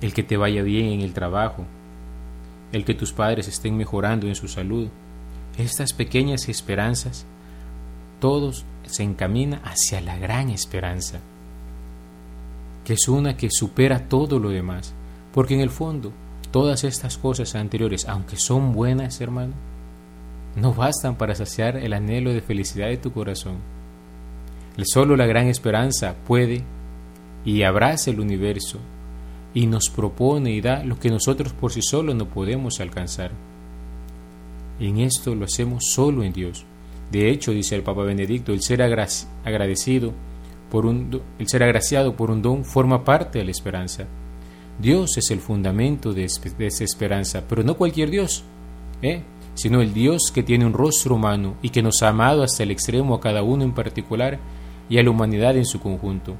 el 0.00 0.14
que 0.14 0.22
te 0.22 0.36
vaya 0.36 0.62
bien 0.62 0.92
en 0.92 1.00
el 1.00 1.12
trabajo, 1.12 1.64
el 2.72 2.84
que 2.84 2.94
tus 2.94 3.12
padres 3.12 3.48
estén 3.48 3.76
mejorando 3.76 4.26
en 4.26 4.34
su 4.34 4.48
salud. 4.48 4.88
Estas 5.58 5.92
pequeñas 5.92 6.48
esperanzas, 6.48 7.26
todos 8.20 8.64
se 8.84 9.02
encamina 9.02 9.60
hacia 9.64 10.00
la 10.00 10.16
gran 10.16 10.50
esperanza, 10.50 11.20
que 12.84 12.94
es 12.94 13.08
una 13.08 13.36
que 13.36 13.48
supera 13.50 14.08
todo 14.08 14.38
lo 14.38 14.50
demás 14.50 14.94
porque 15.32 15.54
en 15.54 15.60
el 15.60 15.70
fondo, 15.70 16.12
todas 16.50 16.84
estas 16.84 17.16
cosas 17.16 17.54
anteriores, 17.54 18.06
aunque 18.06 18.36
son 18.36 18.72
buenas, 18.72 19.20
hermano, 19.20 19.54
no 20.56 20.74
bastan 20.74 21.16
para 21.16 21.34
saciar 21.34 21.76
el 21.76 21.94
anhelo 21.94 22.32
de 22.32 22.42
felicidad 22.42 22.88
de 22.88 22.98
tu 22.98 23.12
corazón. 23.12 23.56
Solo 24.82 25.16
la 25.16 25.26
gran 25.26 25.48
esperanza 25.48 26.14
puede 26.26 26.62
y 27.44 27.62
abraza 27.62 28.10
el 28.10 28.20
universo 28.20 28.78
y 29.54 29.66
nos 29.66 29.90
propone 29.90 30.52
y 30.52 30.60
da 30.60 30.82
lo 30.82 30.98
que 30.98 31.10
nosotros 31.10 31.52
por 31.52 31.72
sí 31.72 31.82
solos 31.82 32.14
no 32.14 32.26
podemos 32.26 32.80
alcanzar. 32.80 33.32
En 34.80 34.98
esto 34.98 35.34
lo 35.34 35.44
hacemos 35.44 35.84
solo 35.92 36.22
en 36.24 36.32
Dios. 36.32 36.64
De 37.10 37.30
hecho, 37.30 37.52
dice 37.52 37.76
el 37.76 37.82
Papa 37.82 38.02
Benedicto, 38.02 38.52
el 38.52 38.62
ser 38.62 38.80
agradecido 38.82 40.12
por 40.70 40.86
un, 40.86 41.20
el 41.38 41.48
ser 41.48 41.62
agraciado 41.62 42.16
por 42.16 42.30
un 42.30 42.40
don 42.40 42.64
forma 42.64 43.04
parte 43.04 43.38
de 43.38 43.44
la 43.44 43.50
esperanza. 43.50 44.06
Dios 44.80 45.18
es 45.18 45.30
el 45.30 45.40
fundamento 45.40 46.14
de, 46.14 46.24
esa 46.24 46.84
esperanza, 46.84 47.44
pero 47.46 47.62
no 47.62 47.76
cualquier 47.76 48.10
Dios, 48.10 48.42
¿eh? 49.02 49.22
sino 49.54 49.82
el 49.82 49.92
Dios 49.92 50.32
que 50.34 50.42
tiene 50.42 50.64
un 50.64 50.72
rostro 50.72 51.16
humano 51.16 51.56
y 51.60 51.68
que 51.68 51.82
nos 51.82 52.02
ha 52.02 52.08
amado 52.08 52.42
hasta 52.42 52.62
el 52.62 52.70
extremo 52.70 53.14
a 53.14 53.20
cada 53.20 53.42
uno 53.42 53.64
en 53.64 53.74
particular 53.74 54.38
y 54.88 54.98
a 54.98 55.02
la 55.02 55.10
humanidad 55.10 55.56
en 55.56 55.64
su 55.64 55.80
conjunto. 55.80 56.36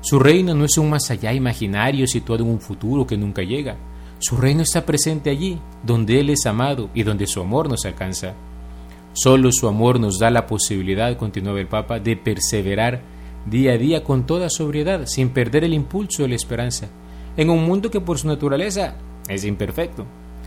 Su 0.00 0.18
reino 0.18 0.54
no 0.54 0.64
es 0.64 0.76
un 0.76 0.90
más 0.90 1.10
allá 1.10 1.32
imaginario 1.32 2.06
situado 2.06 2.44
en 2.44 2.50
un 2.50 2.60
futuro 2.60 3.06
que 3.06 3.16
nunca 3.16 3.42
llega. 3.42 3.76
Su 4.18 4.36
reino 4.36 4.62
está 4.62 4.84
presente 4.84 5.30
allí, 5.30 5.58
donde 5.82 6.20
Él 6.20 6.30
es 6.30 6.44
amado 6.46 6.90
y 6.94 7.02
donde 7.02 7.26
su 7.26 7.40
amor 7.40 7.68
nos 7.68 7.84
alcanza. 7.86 8.34
Solo 9.14 9.50
su 9.52 9.68
amor 9.68 10.00
nos 10.00 10.18
da 10.18 10.30
la 10.30 10.46
posibilidad, 10.46 11.16
continuaba 11.16 11.60
el 11.60 11.68
Papa, 11.68 12.00
de 12.00 12.16
perseverar 12.16 13.00
día 13.46 13.72
a 13.72 13.78
día 13.78 14.04
con 14.04 14.26
toda 14.26 14.50
sobriedad, 14.50 15.06
sin 15.06 15.30
perder 15.30 15.64
el 15.64 15.72
impulso 15.72 16.22
de 16.22 16.28
la 16.28 16.34
esperanza, 16.34 16.88
en 17.36 17.48
un 17.48 17.64
mundo 17.64 17.90
que 17.90 18.00
por 18.00 18.18
su 18.18 18.26
naturaleza 18.26 18.96
es 19.28 19.44
imperfecto. 19.44 20.04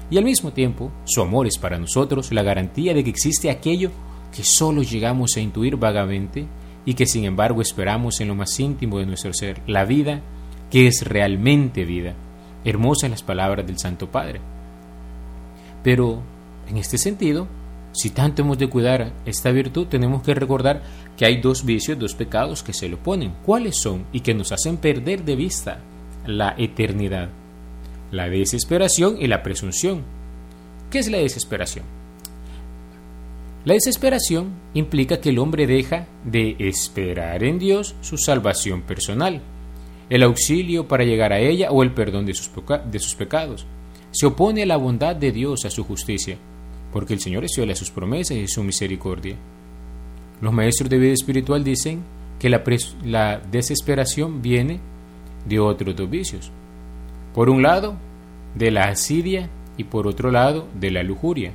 Y 0.10 0.18
al 0.18 0.24
mismo 0.24 0.52
tiempo, 0.52 0.92
su 1.06 1.22
amor 1.22 1.48
es 1.48 1.58
para 1.58 1.80
nosotros 1.80 2.32
la 2.32 2.44
garantía 2.44 2.94
de 2.94 3.04
que 3.04 3.10
existe 3.10 3.50
aquello 3.50 3.92
que 4.36 4.44
solo 4.44 4.84
llegamos 4.84 5.36
a 5.36 5.40
intuir 5.40 5.78
vagamente 5.78 6.46
y 6.88 6.94
que 6.94 7.06
sin 7.06 7.26
embargo 7.26 7.62
esperamos 7.62 8.22
en 8.22 8.30
lo 8.30 8.36
más 8.36 8.58
íntimo 8.62 8.98
de 8.98 9.06
nuestro 9.06 9.34
ser, 9.34 9.62
la 9.68 9.84
vida 9.84 10.22
que 10.72 10.88
es 10.88 11.06
realmente 11.06 11.84
vida. 11.84 12.14
Hermosas 12.64 13.10
las 13.10 13.24
palabras 13.24 13.68
del 13.68 13.78
Santo 13.78 14.10
Padre. 14.10 14.40
Pero, 15.84 16.22
en 16.70 16.78
este 16.78 16.98
sentido, 16.98 17.50
si 17.92 18.12
tanto 18.12 18.42
hemos 18.42 18.58
de 18.58 18.70
cuidar 18.70 19.12
esta 19.26 19.52
virtud, 19.52 19.88
tenemos 19.88 20.24
que 20.24 20.34
recordar 20.34 20.82
que 21.18 21.26
hay 21.26 21.42
dos 21.42 21.66
vicios, 21.66 22.00
dos 22.00 22.16
pecados 22.16 22.64
que 22.64 22.72
se 22.72 22.88
le 22.88 22.96
oponen. 22.96 23.34
¿Cuáles 23.46 23.76
son? 23.76 24.06
Y 24.14 24.22
que 24.22 24.34
nos 24.34 24.54
hacen 24.54 24.78
perder 24.78 25.26
de 25.26 25.36
vista 25.36 25.80
la 26.26 26.56
eternidad. 26.58 27.28
La 28.12 28.30
desesperación 28.30 29.18
y 29.20 29.28
la 29.28 29.44
presunción. 29.44 30.04
¿Qué 30.90 31.00
es 31.00 31.12
la 31.12 31.18
desesperación? 31.18 31.97
La 33.68 33.74
desesperación 33.74 34.54
implica 34.74 35.20
que 35.20 35.28
el 35.28 35.40
hombre 35.40 35.68
deja 35.68 36.08
de 36.24 36.56
esperar 36.58 37.44
en 37.44 37.60
Dios 37.60 37.96
su 38.00 38.18
salvación 38.18 38.84
personal, 38.84 39.42
el 40.10 40.24
auxilio 40.24 40.88
para 40.88 41.04
llegar 41.04 41.34
a 41.34 41.40
ella 41.40 41.70
o 41.72 41.84
el 41.84 41.92
perdón 41.92 42.26
de 42.26 42.34
sus, 42.34 43.16
pecados. 43.16 43.66
Se 44.12 44.26
opone 44.26 44.64
a 44.64 44.66
la 44.66 44.78
bondad 44.78 45.18
de 45.18 45.34
Dios, 45.34 45.66
a 45.66 45.70
su 45.70 45.84
justicia, 45.84 46.38
porque 46.94 47.14
el 47.14 47.20
Señor 47.20 47.44
es 47.44 47.56
fiel 47.56 47.70
a 47.70 47.76
sus 47.76 47.92
promesas 47.92 48.38
y 48.38 48.48
su 48.48 48.64
misericordia. 48.64 49.36
Los 50.40 50.54
maestros 50.54 50.90
de 50.90 51.00
vida 51.00 51.12
espiritual 51.12 51.66
dicen 51.66 52.04
que 52.40 52.48
la, 52.48 52.64
la 53.04 53.42
desesperación 53.52 54.42
viene 54.42 54.80
de 55.46 55.60
otros 55.60 55.94
dos 55.94 56.10
vicios. 56.10 56.52
Por 57.34 57.50
un 57.50 57.64
lado, 57.64 57.98
de 58.56 58.72
la 58.72 58.86
asidia 58.86 59.50
y 59.76 59.84
por 59.84 60.08
otro 60.08 60.32
lado, 60.32 60.70
de 60.74 60.90
la 60.90 61.04
lujuria. 61.04 61.52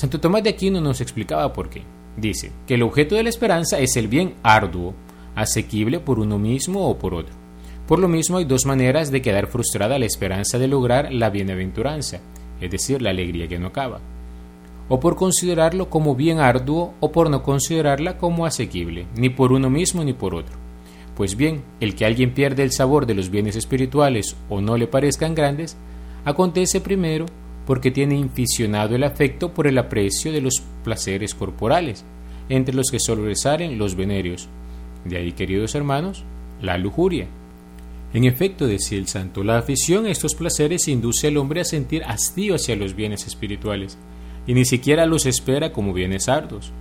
Santo 0.00 0.18
Tomás 0.18 0.42
de 0.42 0.48
Aquino 0.48 0.80
nos 0.80 1.02
explicaba 1.02 1.52
por 1.52 1.68
qué. 1.68 1.82
Dice 2.16 2.52
que 2.66 2.76
el 2.76 2.82
objeto 2.82 3.16
de 3.16 3.22
la 3.22 3.28
esperanza 3.28 3.78
es 3.80 3.98
el 3.98 4.08
bien 4.08 4.32
arduo, 4.42 4.94
asequible 5.34 6.00
por 6.00 6.18
uno 6.18 6.38
mismo 6.38 6.88
o 6.88 6.98
por 6.98 7.12
otro. 7.12 7.34
Por 7.86 7.98
lo 7.98 8.08
mismo 8.08 8.38
hay 8.38 8.46
dos 8.46 8.64
maneras 8.64 9.10
de 9.10 9.20
quedar 9.20 9.48
frustrada 9.48 9.98
la 9.98 10.06
esperanza 10.06 10.58
de 10.58 10.68
lograr 10.68 11.12
la 11.12 11.28
bienaventuranza, 11.28 12.20
es 12.62 12.70
decir, 12.70 13.02
la 13.02 13.10
alegría 13.10 13.46
que 13.46 13.58
no 13.58 13.66
acaba, 13.66 14.00
o 14.88 14.98
por 15.00 15.16
considerarlo 15.16 15.90
como 15.90 16.14
bien 16.14 16.38
arduo 16.38 16.94
o 17.00 17.12
por 17.12 17.28
no 17.28 17.42
considerarla 17.42 18.16
como 18.16 18.46
asequible, 18.46 19.06
ni 19.16 19.28
por 19.28 19.52
uno 19.52 19.68
mismo 19.68 20.02
ni 20.02 20.14
por 20.14 20.34
otro. 20.34 20.56
Pues 21.14 21.36
bien, 21.36 21.62
el 21.78 21.94
que 21.94 22.06
alguien 22.06 22.32
pierde 22.32 22.62
el 22.62 22.72
sabor 22.72 23.04
de 23.04 23.14
los 23.14 23.28
bienes 23.28 23.54
espirituales 23.54 24.34
o 24.48 24.62
no 24.62 24.78
le 24.78 24.86
parezcan 24.86 25.34
grandes, 25.34 25.76
acontece 26.24 26.80
primero 26.80 27.26
porque 27.70 27.92
tiene 27.92 28.16
inficionado 28.16 28.96
el 28.96 29.04
afecto 29.04 29.54
por 29.54 29.68
el 29.68 29.78
aprecio 29.78 30.32
de 30.32 30.40
los 30.40 30.60
placeres 30.82 31.36
corporales, 31.36 32.04
entre 32.48 32.74
los 32.74 32.90
que 32.90 32.98
sobresalen 32.98 33.78
los 33.78 33.94
venerios. 33.94 34.48
De 35.04 35.18
ahí, 35.18 35.30
queridos 35.30 35.76
hermanos, 35.76 36.24
la 36.60 36.78
lujuria. 36.78 37.28
En 38.12 38.24
efecto, 38.24 38.66
decía 38.66 38.98
el 38.98 39.06
santo, 39.06 39.44
la 39.44 39.56
afición 39.56 40.06
a 40.06 40.10
estos 40.10 40.34
placeres 40.34 40.88
induce 40.88 41.28
al 41.28 41.36
hombre 41.36 41.60
a 41.60 41.64
sentir 41.64 42.02
hastío 42.02 42.56
hacia 42.56 42.74
los 42.74 42.96
bienes 42.96 43.28
espirituales, 43.28 43.96
y 44.48 44.54
ni 44.54 44.64
siquiera 44.64 45.06
los 45.06 45.24
espera 45.24 45.72
como 45.72 45.92
bienes 45.92 46.28
arduos. 46.28 46.72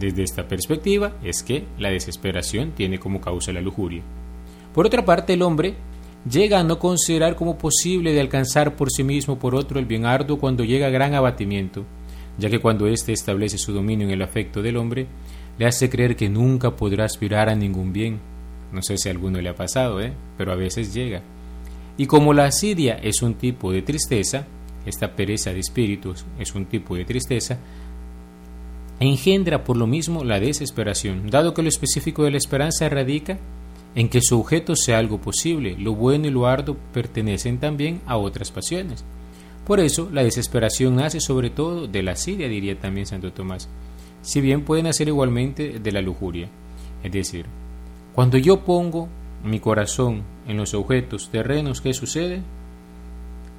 Desde 0.00 0.24
esta 0.24 0.48
perspectiva 0.48 1.12
es 1.22 1.44
que 1.44 1.62
la 1.78 1.90
desesperación 1.90 2.72
tiene 2.72 2.98
como 2.98 3.20
causa 3.20 3.52
la 3.52 3.60
lujuria. 3.60 4.02
Por 4.74 4.84
otra 4.84 5.04
parte, 5.04 5.34
el 5.34 5.42
hombre 5.42 5.76
llega 6.28 6.60
a 6.60 6.64
no 6.64 6.78
considerar 6.78 7.36
como 7.36 7.58
posible 7.58 8.12
de 8.12 8.20
alcanzar 8.20 8.76
por 8.76 8.90
sí 8.90 9.04
mismo 9.04 9.38
por 9.38 9.54
otro 9.54 9.78
el 9.78 9.86
bien 9.86 10.06
arduo 10.06 10.38
cuando 10.38 10.64
llega 10.64 10.86
a 10.86 10.90
gran 10.90 11.14
abatimiento, 11.14 11.84
ya 12.38 12.50
que 12.50 12.60
cuando 12.60 12.86
éste 12.86 13.12
establece 13.12 13.58
su 13.58 13.72
dominio 13.72 14.06
en 14.06 14.12
el 14.12 14.22
afecto 14.22 14.62
del 14.62 14.76
hombre, 14.76 15.06
le 15.58 15.66
hace 15.66 15.88
creer 15.88 16.16
que 16.16 16.28
nunca 16.28 16.74
podrá 16.74 17.04
aspirar 17.04 17.48
a 17.48 17.54
ningún 17.54 17.92
bien. 17.92 18.18
No 18.72 18.82
sé 18.82 18.98
si 18.98 19.08
a 19.08 19.12
alguno 19.12 19.40
le 19.40 19.48
ha 19.48 19.54
pasado, 19.54 20.00
¿eh? 20.00 20.12
pero 20.36 20.52
a 20.52 20.56
veces 20.56 20.92
llega. 20.92 21.22
Y 21.96 22.06
como 22.06 22.32
la 22.32 22.46
asidia 22.46 22.94
es 22.94 23.22
un 23.22 23.34
tipo 23.34 23.70
de 23.70 23.82
tristeza, 23.82 24.46
esta 24.84 25.14
pereza 25.14 25.52
de 25.52 25.60
espíritus 25.60 26.24
es 26.40 26.54
un 26.54 26.66
tipo 26.66 26.96
de 26.96 27.04
tristeza, 27.04 27.58
engendra 28.98 29.62
por 29.62 29.76
lo 29.76 29.86
mismo 29.86 30.24
la 30.24 30.40
desesperación, 30.40 31.30
dado 31.30 31.54
que 31.54 31.62
lo 31.62 31.68
específico 31.68 32.24
de 32.24 32.32
la 32.32 32.38
esperanza 32.38 32.88
radica 32.88 33.38
en 33.94 34.08
que 34.08 34.20
su 34.20 34.40
objeto 34.40 34.74
sea 34.76 34.98
algo 34.98 35.18
posible, 35.18 35.76
lo 35.78 35.94
bueno 35.94 36.26
y 36.26 36.30
lo 36.30 36.46
arduo 36.46 36.76
pertenecen 36.92 37.58
también 37.58 38.00
a 38.06 38.16
otras 38.16 38.50
pasiones. 38.50 39.04
Por 39.66 39.80
eso, 39.80 40.10
la 40.12 40.24
desesperación 40.24 40.96
nace 40.96 41.20
sobre 41.20 41.50
todo 41.50 41.86
de 41.86 42.02
la 42.02 42.12
asidia, 42.12 42.48
diría 42.48 42.78
también 42.78 43.06
Santo 43.06 43.32
Tomás, 43.32 43.68
si 44.22 44.40
bien 44.40 44.62
puede 44.62 44.82
nacer 44.82 45.08
igualmente 45.08 45.78
de 45.78 45.92
la 45.92 46.02
lujuria. 46.02 46.48
Es 47.02 47.12
decir, 47.12 47.46
cuando 48.14 48.36
yo 48.36 48.60
pongo 48.60 49.08
mi 49.44 49.60
corazón 49.60 50.22
en 50.48 50.56
los 50.56 50.74
objetos 50.74 51.30
terrenos, 51.30 51.80
¿qué 51.80 51.94
sucede? 51.94 52.42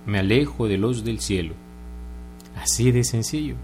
Me 0.05 0.19
alejo 0.19 0.67
de 0.67 0.77
los 0.77 1.03
del 1.03 1.19
cielo. 1.19 1.53
Así 2.55 2.91
de 2.91 3.03
sencillo. 3.03 3.55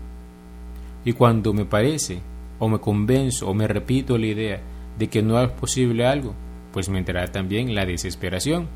Y 1.04 1.13
cuando 1.13 1.54
me 1.54 1.66
parece, 1.66 2.20
o 2.60 2.68
me 2.68 2.80
convenzo, 2.80 3.50
o 3.50 3.54
me 3.54 3.68
repito 3.68 4.18
la 4.18 4.28
idea 4.28 4.62
de 4.98 5.08
que 5.08 5.24
no 5.24 5.42
es 5.42 5.50
posible 5.51 6.06
algo, 6.06 6.34
pues 6.72 6.90
me 6.90 7.00
entrará 7.00 7.32
también 7.32 7.75
la 7.75 7.86
desesperación. 7.86 8.68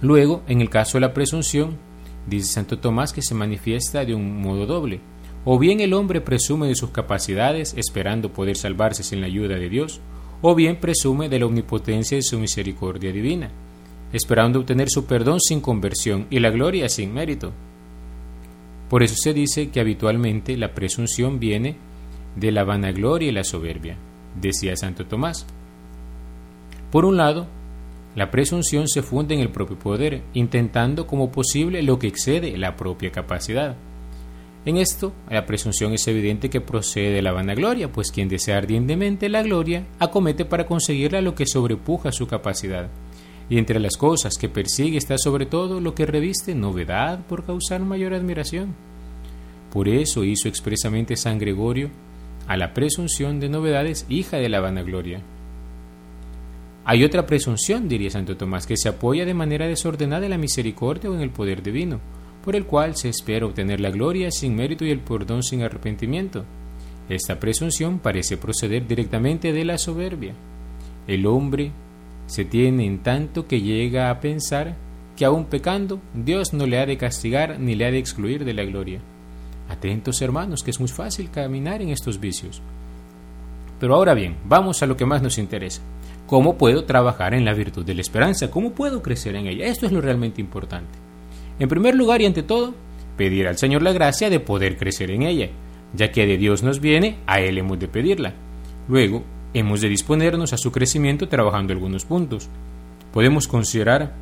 Luego, 0.00 0.42
en 0.46 0.60
el 0.60 0.70
caso 0.70 0.98
de 0.98 1.02
la 1.02 1.14
presunción, 1.14 1.76
dice 2.26 2.52
Santo 2.52 2.78
Tomás 2.78 3.12
que 3.12 3.22
se 3.22 3.34
manifiesta 3.34 4.04
de 4.04 4.14
un 4.14 4.40
modo 4.40 4.66
doble. 4.66 5.00
O 5.44 5.58
bien 5.58 5.80
el 5.80 5.94
hombre 5.94 6.20
presume 6.20 6.68
de 6.68 6.74
sus 6.74 6.90
capacidades 6.90 7.74
esperando 7.76 8.32
poder 8.32 8.56
salvarse 8.56 9.02
sin 9.02 9.20
la 9.20 9.26
ayuda 9.26 9.56
de 9.56 9.68
Dios, 9.68 10.00
o 10.42 10.54
bien 10.54 10.76
presume 10.76 11.28
de 11.28 11.38
la 11.38 11.46
omnipotencia 11.46 12.16
de 12.16 12.22
su 12.22 12.38
misericordia 12.38 13.12
divina, 13.12 13.50
esperando 14.12 14.60
obtener 14.60 14.88
su 14.90 15.06
perdón 15.06 15.40
sin 15.40 15.60
conversión 15.60 16.26
y 16.30 16.38
la 16.38 16.50
gloria 16.50 16.88
sin 16.88 17.12
mérito. 17.12 17.52
Por 18.88 19.02
eso 19.02 19.16
se 19.16 19.34
dice 19.34 19.70
que 19.70 19.80
habitualmente 19.80 20.56
la 20.56 20.74
presunción 20.74 21.38
viene 21.40 21.76
de 22.36 22.52
la 22.52 22.64
vanagloria 22.64 23.28
y 23.28 23.32
la 23.32 23.44
soberbia, 23.44 23.96
decía 24.40 24.76
Santo 24.76 25.06
Tomás. 25.06 25.46
Por 26.90 27.04
un 27.04 27.16
lado, 27.16 27.46
la 28.14 28.30
presunción 28.30 28.88
se 28.88 29.02
funde 29.02 29.34
en 29.34 29.40
el 29.40 29.50
propio 29.50 29.78
poder, 29.78 30.22
intentando 30.32 31.06
como 31.06 31.30
posible 31.30 31.82
lo 31.82 31.98
que 31.98 32.08
excede 32.08 32.56
la 32.56 32.76
propia 32.76 33.12
capacidad. 33.12 33.76
En 34.64 34.76
esto, 34.76 35.12
la 35.30 35.46
presunción 35.46 35.92
es 35.92 36.06
evidente 36.08 36.50
que 36.50 36.60
procede 36.60 37.10
de 37.10 37.22
la 37.22 37.32
vanagloria, 37.32 37.92
pues 37.92 38.10
quien 38.10 38.28
desea 38.28 38.56
ardientemente 38.58 39.28
la 39.28 39.42
gloria 39.42 39.86
acomete 39.98 40.44
para 40.44 40.66
conseguirla 40.66 41.20
lo 41.20 41.34
que 41.34 41.46
sobrepuja 41.46 42.10
su 42.10 42.26
capacidad. 42.26 42.88
Y 43.48 43.58
entre 43.58 43.80
las 43.80 43.96
cosas 43.96 44.36
que 44.36 44.48
persigue 44.48 44.98
está 44.98 45.16
sobre 45.16 45.46
todo 45.46 45.80
lo 45.80 45.94
que 45.94 46.06
reviste 46.06 46.54
novedad 46.54 47.20
por 47.26 47.44
causar 47.44 47.80
mayor 47.82 48.14
admiración. 48.14 48.74
Por 49.72 49.88
eso 49.88 50.24
hizo 50.24 50.48
expresamente 50.48 51.16
San 51.16 51.38
Gregorio 51.38 51.90
a 52.46 52.56
la 52.56 52.74
presunción 52.74 53.40
de 53.40 53.48
novedades 53.48 54.06
hija 54.08 54.38
de 54.38 54.48
la 54.48 54.60
vanagloria. 54.60 55.22
Hay 56.90 57.04
otra 57.04 57.26
presunción, 57.26 57.86
diría 57.86 58.08
Santo 58.08 58.38
Tomás, 58.38 58.66
que 58.66 58.78
se 58.78 58.88
apoya 58.88 59.26
de 59.26 59.34
manera 59.34 59.66
desordenada 59.66 60.24
en 60.24 60.30
la 60.30 60.38
misericordia 60.38 61.10
o 61.10 61.14
en 61.14 61.20
el 61.20 61.28
poder 61.28 61.62
divino, 61.62 62.00
por 62.42 62.56
el 62.56 62.64
cual 62.64 62.96
se 62.96 63.10
espera 63.10 63.44
obtener 63.44 63.78
la 63.78 63.90
gloria 63.90 64.30
sin 64.30 64.56
mérito 64.56 64.86
y 64.86 64.90
el 64.90 65.00
perdón 65.00 65.42
sin 65.42 65.60
arrepentimiento. 65.60 66.46
Esta 67.10 67.38
presunción 67.38 67.98
parece 67.98 68.38
proceder 68.38 68.86
directamente 68.86 69.52
de 69.52 69.66
la 69.66 69.76
soberbia. 69.76 70.32
El 71.06 71.26
hombre 71.26 71.72
se 72.26 72.46
tiene 72.46 72.86
en 72.86 73.02
tanto 73.02 73.46
que 73.46 73.60
llega 73.60 74.08
a 74.08 74.18
pensar 74.20 74.74
que 75.14 75.26
aun 75.26 75.44
pecando, 75.44 76.00
Dios 76.14 76.54
no 76.54 76.66
le 76.66 76.78
ha 76.78 76.86
de 76.86 76.96
castigar 76.96 77.60
ni 77.60 77.74
le 77.74 77.84
ha 77.84 77.90
de 77.90 77.98
excluir 77.98 78.46
de 78.46 78.54
la 78.54 78.64
gloria. 78.64 79.00
Atentos 79.68 80.22
hermanos, 80.22 80.62
que 80.62 80.70
es 80.70 80.80
muy 80.80 80.88
fácil 80.88 81.30
caminar 81.30 81.82
en 81.82 81.90
estos 81.90 82.18
vicios. 82.18 82.62
Pero 83.78 83.94
ahora 83.94 84.14
bien, 84.14 84.36
vamos 84.46 84.82
a 84.82 84.86
lo 84.86 84.96
que 84.96 85.04
más 85.04 85.20
nos 85.20 85.36
interesa. 85.36 85.82
¿Cómo 86.28 86.58
puedo 86.58 86.84
trabajar 86.84 87.32
en 87.32 87.46
la 87.46 87.54
virtud 87.54 87.86
de 87.86 87.94
la 87.94 88.02
esperanza? 88.02 88.50
¿Cómo 88.50 88.72
puedo 88.72 89.00
crecer 89.00 89.34
en 89.34 89.46
ella? 89.46 89.64
Esto 89.64 89.86
es 89.86 89.92
lo 89.92 90.02
realmente 90.02 90.42
importante. 90.42 90.98
En 91.58 91.70
primer 91.70 91.94
lugar 91.94 92.20
y 92.20 92.26
ante 92.26 92.42
todo, 92.42 92.74
pedir 93.16 93.48
al 93.48 93.56
Señor 93.56 93.80
la 93.80 93.94
gracia 93.94 94.28
de 94.28 94.38
poder 94.38 94.76
crecer 94.76 95.10
en 95.10 95.22
ella, 95.22 95.48
ya 95.94 96.12
que 96.12 96.26
de 96.26 96.36
Dios 96.36 96.62
nos 96.62 96.80
viene, 96.80 97.16
a 97.26 97.40
Él 97.40 97.56
hemos 97.56 97.78
de 97.78 97.88
pedirla. 97.88 98.34
Luego, 98.88 99.24
hemos 99.54 99.80
de 99.80 99.88
disponernos 99.88 100.52
a 100.52 100.58
su 100.58 100.70
crecimiento 100.70 101.28
trabajando 101.28 101.72
algunos 101.72 102.04
puntos. 102.04 102.50
Podemos 103.10 103.48
considerar 103.48 104.12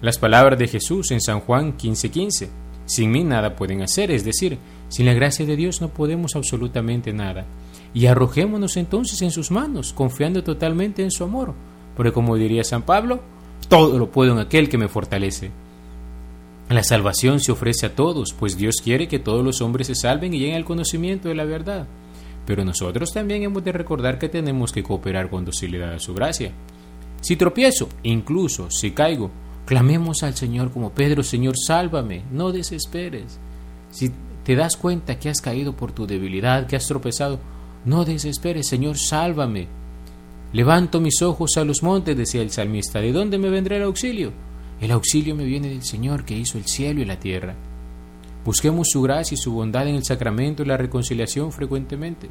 las 0.00 0.18
palabras 0.18 0.58
de 0.58 0.66
Jesús 0.66 1.10
en 1.10 1.20
San 1.20 1.40
Juan 1.40 1.76
15:15. 1.76 2.48
Sin 2.86 3.10
mí 3.10 3.22
nada 3.22 3.54
pueden 3.54 3.82
hacer, 3.82 4.10
es 4.10 4.24
decir, 4.24 4.56
sin 4.88 5.04
la 5.04 5.12
gracia 5.12 5.44
de 5.44 5.56
Dios 5.56 5.82
no 5.82 5.90
podemos 5.90 6.36
absolutamente 6.36 7.12
nada. 7.12 7.44
Y 7.92 8.06
arrojémonos 8.06 8.76
entonces 8.76 9.20
en 9.22 9.30
sus 9.30 9.50
manos, 9.50 9.92
confiando 9.92 10.44
totalmente 10.44 11.02
en 11.02 11.10
su 11.10 11.24
amor, 11.24 11.54
porque 11.96 12.12
como 12.12 12.36
diría 12.36 12.64
San 12.64 12.82
Pablo, 12.82 13.20
todo 13.68 13.98
lo 13.98 14.10
puedo 14.10 14.32
en 14.32 14.38
aquel 14.38 14.68
que 14.68 14.78
me 14.78 14.88
fortalece. 14.88 15.50
La 16.68 16.84
salvación 16.84 17.40
se 17.40 17.50
ofrece 17.50 17.86
a 17.86 17.94
todos, 17.96 18.32
pues 18.32 18.56
Dios 18.56 18.76
quiere 18.82 19.08
que 19.08 19.18
todos 19.18 19.44
los 19.44 19.60
hombres 19.60 19.88
se 19.88 19.96
salven 19.96 20.32
y 20.32 20.38
lleguen 20.38 20.54
al 20.54 20.64
conocimiento 20.64 21.28
de 21.28 21.34
la 21.34 21.44
verdad. 21.44 21.88
Pero 22.46 22.64
nosotros 22.64 23.12
también 23.12 23.42
hemos 23.42 23.64
de 23.64 23.72
recordar 23.72 24.18
que 24.18 24.28
tenemos 24.28 24.72
que 24.72 24.84
cooperar 24.84 25.28
con 25.30 25.44
docilidad 25.44 25.94
a 25.94 25.98
su 25.98 26.14
gracia. 26.14 26.52
Si 27.20 27.36
tropiezo, 27.36 27.88
incluso 28.04 28.70
si 28.70 28.92
caigo, 28.92 29.30
clamemos 29.66 30.22
al 30.22 30.34
Señor 30.34 30.70
como 30.70 30.90
Pedro, 30.90 31.22
Señor, 31.22 31.54
sálvame, 31.58 32.22
no 32.30 32.52
desesperes. 32.52 33.38
Si 33.90 34.12
te 34.44 34.54
das 34.54 34.76
cuenta 34.76 35.18
que 35.18 35.28
has 35.28 35.40
caído 35.40 35.74
por 35.74 35.92
tu 35.92 36.06
debilidad, 36.06 36.66
que 36.66 36.76
has 36.76 36.86
tropezado, 36.86 37.40
no 37.84 38.04
desesperes, 38.04 38.68
Señor, 38.68 38.98
sálvame. 38.98 39.68
Levanto 40.52 41.00
mis 41.00 41.22
ojos 41.22 41.56
a 41.56 41.64
los 41.64 41.82
montes, 41.82 42.16
decía 42.16 42.42
el 42.42 42.50
salmista, 42.50 43.00
¿de 43.00 43.12
dónde 43.12 43.38
me 43.38 43.50
vendrá 43.50 43.76
el 43.76 43.84
auxilio? 43.84 44.32
El 44.80 44.90
auxilio 44.90 45.34
me 45.36 45.44
viene 45.44 45.68
del 45.68 45.82
Señor 45.82 46.24
que 46.24 46.36
hizo 46.36 46.58
el 46.58 46.64
cielo 46.64 47.00
y 47.00 47.04
la 47.04 47.20
tierra. 47.20 47.54
Busquemos 48.44 48.88
su 48.90 49.02
gracia 49.02 49.34
y 49.34 49.38
su 49.38 49.52
bondad 49.52 49.86
en 49.86 49.94
el 49.94 50.04
sacramento 50.04 50.62
y 50.62 50.66
la 50.66 50.76
reconciliación 50.76 51.52
frecuentemente. 51.52 52.28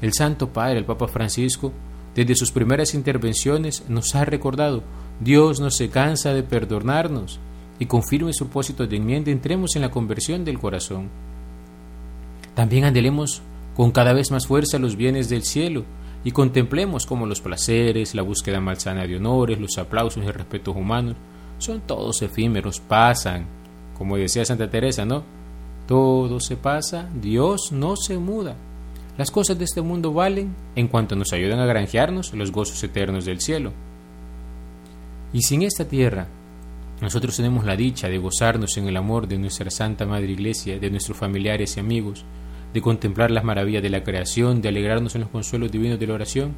El 0.00 0.12
Santo 0.12 0.52
Padre, 0.52 0.78
el 0.78 0.84
Papa 0.84 1.08
Francisco, 1.08 1.72
desde 2.14 2.34
sus 2.34 2.52
primeras 2.52 2.94
intervenciones 2.94 3.84
nos 3.88 4.14
ha 4.14 4.24
recordado, 4.24 4.82
Dios 5.20 5.60
no 5.60 5.70
se 5.70 5.88
cansa 5.88 6.34
de 6.34 6.42
perdonarnos 6.42 7.40
y 7.78 7.86
con 7.86 8.02
firme 8.02 8.32
propósito 8.36 8.86
de 8.86 8.96
enmienda 8.96 9.30
entremos 9.30 9.74
en 9.76 9.82
la 9.82 9.90
conversión 9.90 10.44
del 10.44 10.58
corazón. 10.58 11.08
También 12.54 12.84
andelemos 12.84 13.42
con 13.74 13.90
cada 13.90 14.12
vez 14.12 14.30
más 14.30 14.46
fuerza 14.46 14.78
los 14.78 14.96
bienes 14.96 15.28
del 15.28 15.44
cielo 15.44 15.84
y 16.24 16.30
contemplemos 16.30 17.06
como 17.06 17.26
los 17.26 17.40
placeres, 17.40 18.14
la 18.14 18.22
búsqueda 18.22 18.60
malsana 18.60 19.06
de 19.06 19.16
honores, 19.16 19.60
los 19.60 19.78
aplausos 19.78 20.24
y 20.24 20.30
respetos 20.30 20.76
humanos 20.76 21.16
son 21.58 21.80
todos 21.80 22.22
efímeros, 22.22 22.80
pasan. 22.80 23.46
Como 23.96 24.16
decía 24.16 24.44
Santa 24.44 24.68
Teresa, 24.68 25.04
¿no? 25.04 25.22
Todo 25.86 26.40
se 26.40 26.56
pasa, 26.56 27.08
Dios 27.14 27.70
no 27.72 27.96
se 27.96 28.18
muda. 28.18 28.56
Las 29.16 29.30
cosas 29.30 29.58
de 29.58 29.64
este 29.64 29.82
mundo 29.82 30.12
valen 30.12 30.54
en 30.74 30.88
cuanto 30.88 31.14
nos 31.16 31.32
ayudan 31.32 31.60
a 31.60 31.66
granjearnos 31.66 32.32
los 32.34 32.50
gozos 32.50 32.82
eternos 32.82 33.24
del 33.24 33.40
cielo. 33.40 33.72
Y 35.32 35.42
si 35.42 35.54
en 35.54 35.62
esta 35.62 35.86
tierra 35.86 36.26
nosotros 37.00 37.36
tenemos 37.36 37.64
la 37.64 37.76
dicha 37.76 38.08
de 38.08 38.18
gozarnos 38.18 38.76
en 38.76 38.86
el 38.86 38.96
amor 38.96 39.26
de 39.28 39.38
nuestra 39.38 39.70
Santa 39.70 40.06
Madre 40.06 40.32
Iglesia, 40.32 40.78
de 40.78 40.90
nuestros 40.90 41.16
familiares 41.16 41.76
y 41.76 41.80
amigos, 41.80 42.24
de 42.72 42.82
contemplar 42.82 43.30
las 43.30 43.44
maravillas 43.44 43.82
de 43.82 43.90
la 43.90 44.02
creación, 44.02 44.62
de 44.62 44.68
alegrarnos 44.68 45.14
en 45.14 45.22
los 45.22 45.30
consuelos 45.30 45.70
divinos 45.70 45.98
de 45.98 46.06
la 46.06 46.14
oración, 46.14 46.54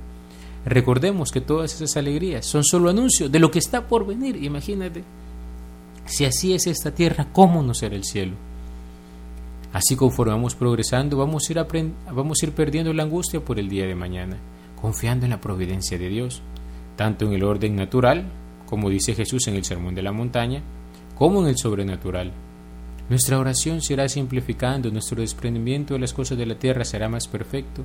Recordemos 0.64 1.30
que 1.30 1.42
todas 1.42 1.74
esas 1.74 1.96
alegrías 1.96 2.46
son 2.46 2.64
solo 2.64 2.88
anuncios 2.88 3.30
de 3.30 3.38
lo 3.38 3.50
que 3.50 3.58
está 3.58 3.86
por 3.86 4.06
venir. 4.06 4.42
Imagínate, 4.42 5.04
si 6.06 6.24
así 6.24 6.54
es 6.54 6.66
esta 6.66 6.94
tierra, 6.94 7.28
¿cómo 7.32 7.62
no 7.62 7.74
será 7.74 7.96
el 7.96 8.04
cielo? 8.04 8.32
Así 9.72 9.94
conforme 9.94 10.32
vamos 10.32 10.54
progresando, 10.54 11.18
vamos 11.18 11.48
a, 11.48 11.52
ir 11.52 11.92
vamos 12.12 12.38
a 12.40 12.46
ir 12.46 12.52
perdiendo 12.52 12.92
la 12.94 13.02
angustia 13.02 13.44
por 13.44 13.58
el 13.58 13.68
día 13.68 13.86
de 13.86 13.94
mañana, 13.94 14.38
confiando 14.80 15.26
en 15.26 15.30
la 15.30 15.40
providencia 15.40 15.98
de 15.98 16.08
Dios, 16.08 16.40
tanto 16.96 17.26
en 17.26 17.34
el 17.34 17.44
orden 17.44 17.76
natural, 17.76 18.24
como 18.66 18.88
dice 18.88 19.14
Jesús 19.14 19.46
en 19.48 19.56
el 19.56 19.64
Sermón 19.64 19.94
de 19.94 20.02
la 20.02 20.12
Montaña, 20.12 20.62
como 21.14 21.42
en 21.42 21.48
el 21.48 21.58
sobrenatural. 21.58 22.32
Nuestra 23.08 23.38
oración 23.38 23.82
se 23.82 23.92
irá 23.92 24.08
simplificando, 24.08 24.90
nuestro 24.90 25.20
desprendimiento 25.20 25.94
de 25.94 26.00
las 26.00 26.14
cosas 26.14 26.38
de 26.38 26.46
la 26.46 26.58
tierra 26.58 26.84
será 26.84 27.08
más 27.08 27.28
perfecto, 27.28 27.84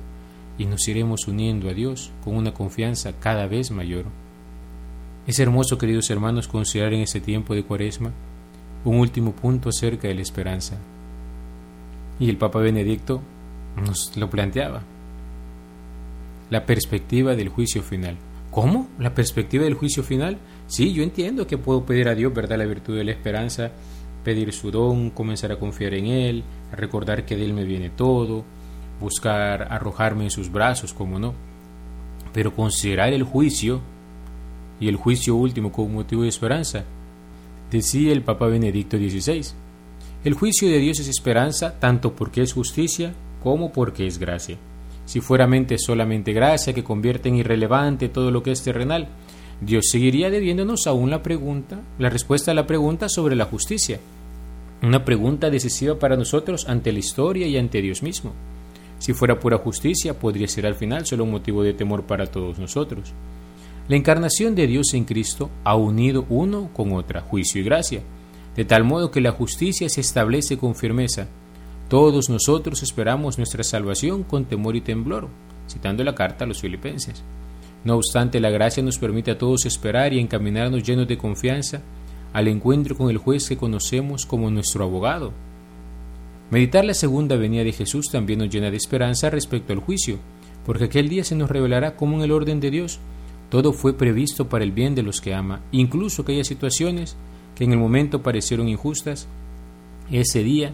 y 0.56 0.64
nos 0.66 0.86
iremos 0.88 1.26
uniendo 1.28 1.68
a 1.68 1.74
Dios 1.74 2.10
con 2.22 2.36
una 2.36 2.52
confianza 2.52 3.12
cada 3.18 3.46
vez 3.46 3.70
mayor. 3.70 4.04
Es 5.26 5.38
hermoso, 5.38 5.78
queridos 5.78 6.10
hermanos, 6.10 6.48
considerar 6.48 6.92
en 6.94 7.00
este 7.00 7.20
tiempo 7.20 7.54
de 7.54 7.64
Cuaresma 7.64 8.12
un 8.84 8.96
último 8.96 9.32
punto 9.32 9.68
acerca 9.68 10.08
de 10.08 10.14
la 10.14 10.22
esperanza. 10.22 10.78
Y 12.18 12.28
el 12.28 12.36
Papa 12.36 12.58
Benedicto 12.58 13.20
nos 13.76 14.16
lo 14.16 14.28
planteaba. 14.28 14.82
La 16.50 16.66
perspectiva 16.66 17.34
del 17.34 17.48
juicio 17.48 17.82
final. 17.82 18.16
¿Cómo? 18.50 18.88
¿La 18.98 19.14
perspectiva 19.14 19.64
del 19.64 19.74
juicio 19.74 20.02
final? 20.02 20.38
Sí, 20.66 20.92
yo 20.92 21.02
entiendo 21.02 21.46
que 21.46 21.58
puedo 21.58 21.84
pedir 21.84 22.08
a 22.08 22.14
Dios, 22.14 22.34
¿verdad?, 22.34 22.58
la 22.58 22.66
virtud 22.66 22.96
de 22.96 23.04
la 23.04 23.12
esperanza, 23.12 23.70
pedir 24.24 24.52
su 24.52 24.70
don, 24.70 25.10
comenzar 25.10 25.52
a 25.52 25.58
confiar 25.58 25.94
en 25.94 26.06
Él, 26.06 26.44
recordar 26.72 27.24
que 27.24 27.36
de 27.36 27.44
Él 27.44 27.52
me 27.52 27.64
viene 27.64 27.90
todo, 27.90 28.44
buscar 29.00 29.72
arrojarme 29.72 30.24
en 30.24 30.30
sus 30.30 30.50
brazos, 30.50 30.92
como 30.92 31.18
no, 31.18 31.34
pero 32.32 32.54
considerar 32.54 33.12
el 33.12 33.22
juicio 33.22 33.80
y 34.78 34.88
el 34.88 34.96
juicio 34.96 35.36
último 35.36 35.72
como 35.72 35.88
motivo 35.88 36.22
de 36.22 36.28
esperanza. 36.28 36.84
Decía 37.70 38.12
el 38.12 38.22
Papa 38.22 38.46
Benedicto 38.46 38.96
XVI, 38.96 39.54
el 40.24 40.34
juicio 40.34 40.68
de 40.68 40.78
Dios 40.78 40.98
es 41.00 41.08
esperanza 41.08 41.78
tanto 41.78 42.14
porque 42.14 42.42
es 42.42 42.52
justicia 42.52 43.14
como 43.42 43.72
porque 43.72 44.06
es 44.06 44.18
gracia. 44.18 44.56
Si 45.06 45.20
fuera 45.20 45.46
mente 45.46 45.78
solamente 45.78 46.32
gracia 46.32 46.72
que 46.72 46.84
convierte 46.84 47.28
en 47.28 47.36
irrelevante 47.36 48.08
todo 48.08 48.30
lo 48.30 48.42
que 48.42 48.52
es 48.52 48.62
terrenal, 48.62 49.08
Dios 49.60 49.88
seguiría 49.90 50.30
debiéndonos 50.30 50.86
aún 50.86 51.10
la 51.10 51.22
pregunta, 51.22 51.80
la 51.98 52.08
respuesta 52.08 52.50
a 52.50 52.54
la 52.54 52.66
pregunta 52.66 53.08
sobre 53.08 53.36
la 53.36 53.44
justicia, 53.44 54.00
una 54.82 55.04
pregunta 55.04 55.50
decisiva 55.50 55.98
para 55.98 56.16
nosotros 56.16 56.66
ante 56.66 56.92
la 56.92 56.98
historia 56.98 57.46
y 57.46 57.58
ante 57.58 57.82
Dios 57.82 58.02
mismo. 58.02 58.32
Si 58.98 59.12
fuera 59.12 59.38
pura 59.38 59.58
justicia, 59.58 60.18
podría 60.18 60.48
ser 60.48 60.66
al 60.66 60.74
final 60.74 61.04
solo 61.04 61.24
un 61.24 61.30
motivo 61.30 61.62
de 61.62 61.74
temor 61.74 62.04
para 62.04 62.26
todos 62.26 62.58
nosotros. 62.58 63.12
La 63.88 63.96
encarnación 63.96 64.54
de 64.54 64.66
Dios 64.66 64.94
en 64.94 65.04
Cristo 65.04 65.50
ha 65.64 65.74
unido 65.74 66.24
uno 66.30 66.70
con 66.72 66.92
otra, 66.92 67.20
juicio 67.20 67.60
y 67.60 67.64
gracia, 67.64 68.02
de 68.56 68.64
tal 68.64 68.84
modo 68.84 69.10
que 69.10 69.20
la 69.20 69.32
justicia 69.32 69.88
se 69.90 70.00
establece 70.00 70.56
con 70.56 70.74
firmeza. 70.74 71.28
Todos 71.88 72.30
nosotros 72.30 72.82
esperamos 72.82 73.36
nuestra 73.36 73.64
salvación 73.64 74.22
con 74.22 74.46
temor 74.46 74.76
y 74.76 74.80
temblor, 74.80 75.28
citando 75.68 76.04
la 76.04 76.14
carta 76.14 76.44
a 76.44 76.48
los 76.48 76.60
filipenses. 76.60 77.22
No 77.84 77.96
obstante, 77.96 78.40
la 78.40 78.50
gracia 78.50 78.82
nos 78.82 78.98
permite 78.98 79.30
a 79.30 79.38
todos 79.38 79.66
esperar 79.66 80.12
y 80.12 80.20
encaminarnos 80.20 80.82
llenos 80.82 81.08
de 81.08 81.18
confianza 81.18 81.80
al 82.32 82.48
encuentro 82.48 82.96
con 82.96 83.10
el 83.10 83.18
juez 83.18 83.48
que 83.48 83.56
conocemos 83.56 84.26
como 84.26 84.50
nuestro 84.50 84.84
abogado, 84.84 85.32
Meditar 86.50 86.84
la 86.84 86.94
segunda 86.94 87.36
venida 87.36 87.62
de 87.62 87.72
Jesús 87.72 88.06
también 88.10 88.40
nos 88.40 88.50
llena 88.50 88.72
de 88.72 88.76
esperanza 88.76 89.30
respecto 89.30 89.72
al 89.72 89.78
juicio, 89.78 90.18
porque 90.66 90.84
aquel 90.86 91.08
día 91.08 91.22
se 91.22 91.36
nos 91.36 91.48
revelará 91.48 91.94
cómo 91.94 92.16
en 92.16 92.22
el 92.22 92.32
orden 92.32 92.58
de 92.58 92.72
Dios. 92.72 92.98
Todo 93.50 93.72
fue 93.72 93.96
previsto 93.96 94.48
para 94.48 94.64
el 94.64 94.72
bien 94.72 94.96
de 94.96 95.04
los 95.04 95.20
que 95.20 95.32
ama, 95.32 95.60
incluso 95.70 96.22
aquellas 96.22 96.48
situaciones 96.48 97.16
que 97.54 97.62
en 97.62 97.72
el 97.72 97.78
momento 97.78 98.22
parecieron 98.22 98.68
injustas, 98.68 99.28
ese 100.10 100.42
día 100.42 100.72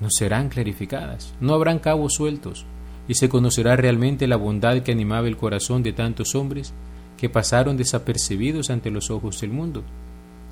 nos 0.00 0.12
serán 0.16 0.50
clarificadas, 0.50 1.34
no 1.40 1.52
habrán 1.52 1.80
cabos 1.80 2.14
sueltos, 2.14 2.64
y 3.08 3.14
se 3.14 3.30
conocerá 3.30 3.74
realmente 3.74 4.28
la 4.28 4.36
bondad 4.36 4.82
que 4.82 4.92
animaba 4.92 5.26
el 5.26 5.38
corazón 5.38 5.82
de 5.82 5.94
tantos 5.94 6.34
hombres 6.34 6.74
que 7.16 7.30
pasaron 7.30 7.76
desapercibidos 7.76 8.70
ante 8.70 8.90
los 8.90 9.10
ojos 9.10 9.40
del 9.40 9.50
mundo. 9.50 9.82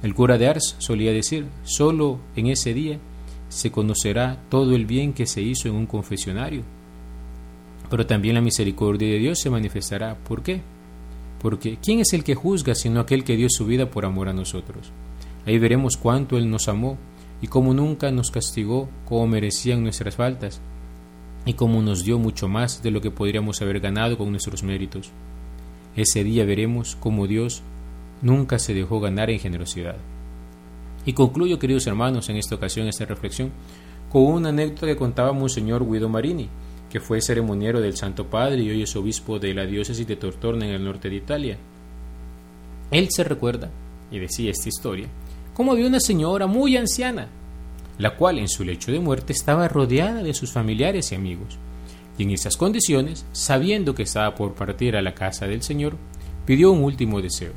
El 0.03 0.15
cura 0.15 0.39
de 0.39 0.49
Ars 0.49 0.75
solía 0.79 1.13
decir, 1.13 1.47
solo 1.65 2.19
en 2.35 2.49
ese 2.49 2.75
día 2.75 2.99
se 3.49 3.71
conocerá 3.71 4.43
todo 4.49 4.75
el 4.75 4.87
bien 4.87 5.13
que 5.13 5.27
se 5.27 5.43
hizo 5.43 5.69
en 5.69 5.75
un 5.75 5.87
confesionario. 5.87 6.63
Pero 7.89 8.07
también 8.07 8.35
la 8.35 8.41
misericordia 8.41 9.09
de 9.09 9.19
Dios 9.19 9.39
se 9.39 9.51
manifestará. 9.51 10.17
¿Por 10.17 10.43
qué? 10.43 10.61
Porque 11.41 11.79
¿quién 11.81 12.01
es 12.01 12.13
el 12.15 12.25
que 12.25 12.35
juzga 12.35 12.75
sino 12.75 13.01
aquel 13.01 13.23
que 13.23 13.37
dio 13.37 13.49
su 13.51 13.67
vida 13.67 13.91
por 13.91 14.05
amor 14.05 14.29
a 14.29 14.33
nosotros? 14.33 14.91
Ahí 15.47 15.59
veremos 15.59 15.97
cuánto 15.97 16.37
Él 16.37 16.51
nos 16.51 16.67
amó 16.69 16.99
y 17.41 17.47
cómo 17.47 17.75
nunca 17.75 18.11
nos 18.11 18.31
castigó 18.31 18.89
como 19.05 19.27
merecían 19.29 19.83
nuestras 19.83 20.17
faltas 20.17 20.61
y 21.47 21.55
cómo 21.55 21.81
nos 21.81 22.05
dio 22.05 22.19
mucho 22.19 22.49
más 22.49 22.83
de 22.83 22.91
lo 22.91 23.01
que 23.01 23.13
podríamos 23.13 23.63
haber 23.63 23.81
ganado 23.81 24.19
con 24.19 24.31
nuestros 24.31 24.65
méritos. 24.65 25.11
Ese 25.95 26.25
día 26.25 26.45
veremos 26.45 26.97
cómo 26.97 27.27
Dios 27.27 27.63
nunca 28.21 28.59
se 28.59 28.75
dejó 28.75 29.01
ganar 29.01 29.31
en 29.31 29.39
generosidad. 29.39 29.97
Y 31.07 31.13
concluyo, 31.13 31.61
queridos 31.61 31.87
hermanos, 31.87 32.29
en 32.29 32.37
esta 32.37 32.57
ocasión, 32.57 32.89
esta 32.89 33.05
reflexión, 33.05 33.53
con 34.11 34.25
una 34.25 34.49
anécdota 34.49 34.87
que 34.87 34.97
contaba 34.97 35.33
Monseñor 35.33 35.89
Guido 35.89 36.09
Marini, 36.09 36.49
que 36.91 36.99
fue 36.99 37.21
ceremoniero 37.21 37.81
del 37.81 37.97
Santo 37.97 38.27
Padre 38.27 38.63
y 38.63 38.71
hoy 38.71 38.83
es 38.83 38.97
obispo 38.97 39.39
de 39.39 39.55
la 39.55 39.67
diócesis 39.67 40.07
de 40.07 40.17
Tortona 40.17 40.67
en 40.67 40.73
el 40.73 40.85
norte 40.85 41.09
de 41.09 41.17
Italia. 41.17 41.59
Él 42.91 43.09
se 43.11 43.23
recuerda, 43.23 43.71
y 44.11 44.19
decía 44.19 44.51
esta 44.51 44.69
historia, 44.69 45.07
cómo 45.55 45.73
había 45.73 45.87
una 45.87 46.01
señora 46.01 46.49
muy 46.49 46.77
anciana, 46.77 47.29
la 47.99 48.17
cual 48.17 48.39
en 48.39 48.49
su 48.49 48.65
lecho 48.65 48.93
de 48.93 49.01
muerte 49.01 49.33
estaba 49.33 49.69
rodeada 49.69 50.23
de 50.23 50.35
sus 50.35 50.53
familiares 50.53 51.13
y 51.13 51.15
amigos. 51.15 51.59
Y 52.19 52.25
en 52.25 52.31
esas 52.31 52.57
condiciones, 52.57 53.27
sabiendo 53.33 53.95
que 53.95 54.03
estaba 54.03 54.35
por 54.35 54.55
partir 54.55 54.97
a 54.97 55.03
la 55.03 55.15
casa 55.15 55.47
del 55.47 55.63
Señor, 55.63 55.97
pidió 56.45 56.73
un 56.73 56.83
último 56.83 57.21
deseo, 57.21 57.53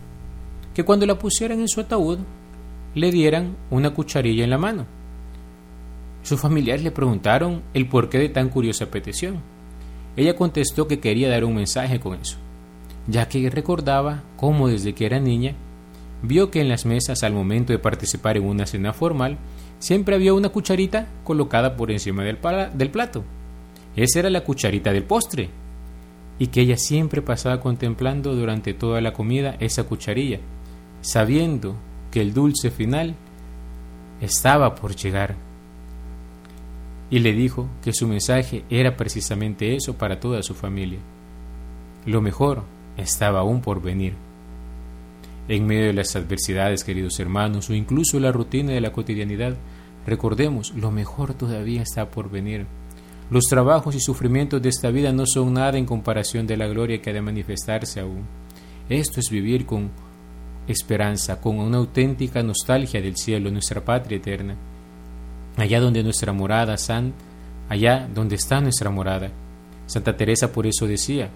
que 0.74 0.84
cuando 0.84 1.06
la 1.06 1.20
pusieran 1.20 1.60
en 1.60 1.68
su 1.68 1.82
ataúd, 1.82 2.20
le 2.96 3.12
dieran 3.12 3.56
una 3.70 3.92
cucharilla 3.92 4.44
en 4.44 4.50
la 4.50 4.58
mano. 4.58 4.86
Sus 6.24 6.40
familiares 6.40 6.84
le 6.84 6.92
preguntaron 6.92 7.62
el 7.74 7.88
porqué 7.88 8.18
de 8.18 8.30
tan 8.30 8.50
curiosa 8.50 8.92
petición. 8.92 9.42
Ella 10.18 10.36
contestó 10.36 10.88
que 10.88 11.00
quería 11.00 11.30
dar 11.30 11.46
un 11.46 11.56
mensaje 11.56 12.00
con 12.00 12.20
eso, 12.20 12.38
ya 13.08 13.30
que 13.30 13.50
recordaba 13.50 14.24
cómo 14.36 14.68
desde 14.68 14.94
que 14.94 15.06
era 15.06 15.20
niña 15.20 15.56
vio 16.22 16.52
que 16.52 16.60
en 16.60 16.68
las 16.68 16.86
mesas 16.86 17.24
al 17.24 17.34
momento 17.34 17.72
de 17.72 17.80
participar 17.80 18.36
en 18.36 18.46
una 18.46 18.66
cena 18.66 18.92
formal 18.92 19.38
siempre 19.80 20.16
había 20.16 20.34
una 20.34 20.50
cucharita 20.50 21.08
colocada 21.24 21.76
por 21.76 21.92
encima 21.92 22.24
del, 22.24 22.38
del 22.74 22.92
plato. 22.92 23.24
Esa 23.96 24.20
era 24.20 24.30
la 24.30 24.44
cucharita 24.44 24.94
del 24.94 25.04
postre, 25.04 25.50
y 26.40 26.48
que 26.48 26.62
ella 26.62 26.78
siempre 26.78 27.22
pasaba 27.22 27.60
contemplando 27.60 28.34
durante 28.34 28.74
toda 28.74 29.02
la 29.02 29.12
comida 29.12 29.58
esa 29.60 29.84
cucharilla, 29.84 30.40
sabiendo 31.02 31.76
que 32.12 32.22
el 32.22 32.34
dulce 32.34 32.72
final 32.72 33.16
estaba 34.22 34.76
por 34.76 34.96
llegar. 34.96 35.36
Y 37.10 37.20
le 37.20 37.34
dijo 37.34 37.68
que 37.84 37.92
su 37.92 38.08
mensaje 38.08 38.64
era 38.70 38.96
precisamente 38.96 39.76
eso 39.76 39.96
para 39.96 40.20
toda 40.20 40.42
su 40.42 40.54
familia. 40.54 41.00
Lo 42.06 42.22
mejor 42.22 42.64
estaba 42.96 43.40
aún 43.40 43.62
por 43.62 43.82
venir. 43.82 44.14
En 45.50 45.66
medio 45.66 45.88
de 45.88 45.94
las 45.94 46.16
adversidades, 46.16 46.84
queridos 46.84 47.20
hermanos, 47.20 47.72
o 47.72 47.74
incluso 47.74 48.20
la 48.20 48.32
rutina 48.32 48.72
de 48.72 48.82
la 48.82 48.92
cotidianidad, 48.92 49.56
recordemos, 50.06 50.76
lo 50.76 50.92
mejor 50.92 51.34
todavía 51.34 51.82
está 51.82 52.12
por 52.12 52.30
venir. 52.30 52.68
Los 53.32 53.46
trabajos 53.46 53.96
y 53.96 54.00
sufrimientos 54.00 54.62
de 54.62 54.70
esta 54.70 54.92
vida 54.92 55.12
no 55.12 55.26
son 55.26 55.56
nada 55.56 55.80
en 55.80 55.88
comparación 55.88 56.46
de 56.46 56.56
la 56.56 56.68
gloria 56.68 57.02
que 57.02 57.10
ha 57.10 57.14
de 57.14 57.24
manifestarse 57.24 58.00
aún. 58.00 58.28
Esto 58.90 59.20
es 59.20 59.32
vivir 59.32 59.66
con 59.66 59.90
esperanza, 60.68 61.42
con 61.42 61.58
una 61.58 61.78
auténtica 61.78 62.44
nostalgia 62.44 63.02
del 63.02 63.18
cielo, 63.18 63.50
nuestra 63.50 63.84
patria 63.84 64.18
eterna. 64.18 64.56
Allá 65.58 65.80
donde 65.80 66.04
nuestra 66.04 66.32
morada, 66.32 66.78
San, 66.78 67.12
allá 67.70 68.08
donde 68.14 68.36
está 68.36 68.62
nuestra 68.62 68.92
morada. 68.92 69.32
Santa 69.88 70.16
Teresa 70.16 70.52
por 70.52 70.68
eso 70.68 70.86
decía, 70.86 71.32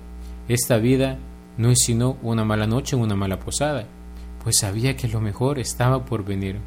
esta 0.47 0.77
vida 0.77 1.17
no 1.57 1.71
es 1.71 1.79
sino 1.83 2.17
una 2.21 2.45
mala 2.45 2.67
noche 2.67 2.95
en 2.95 3.01
una 3.01 3.15
mala 3.15 3.39
posada, 3.39 3.87
pues 4.43 4.57
sabía 4.59 4.95
que 4.95 5.07
lo 5.07 5.21
mejor 5.21 5.59
estaba 5.59 6.05
por 6.05 6.25
venir. 6.25 6.57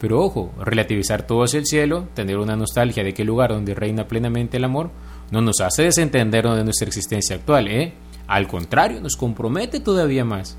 Pero 0.00 0.20
ojo, 0.20 0.52
relativizar 0.60 1.26
todo 1.26 1.44
hacia 1.44 1.58
el 1.58 1.66
cielo, 1.66 2.08
tener 2.14 2.38
una 2.38 2.56
nostalgia 2.56 3.02
de 3.02 3.10
aquel 3.10 3.26
lugar 3.26 3.50
donde 3.50 3.74
reina 3.74 4.06
plenamente 4.06 4.56
el 4.58 4.64
amor, 4.64 4.90
no 5.30 5.40
nos 5.40 5.60
hace 5.60 5.82
desentendernos 5.84 6.56
de 6.56 6.64
nuestra 6.64 6.86
existencia 6.86 7.36
actual, 7.36 7.68
¿eh? 7.68 7.94
Al 8.26 8.46
contrario, 8.46 9.00
nos 9.00 9.16
compromete 9.16 9.80
todavía 9.80 10.24
más. 10.24 10.56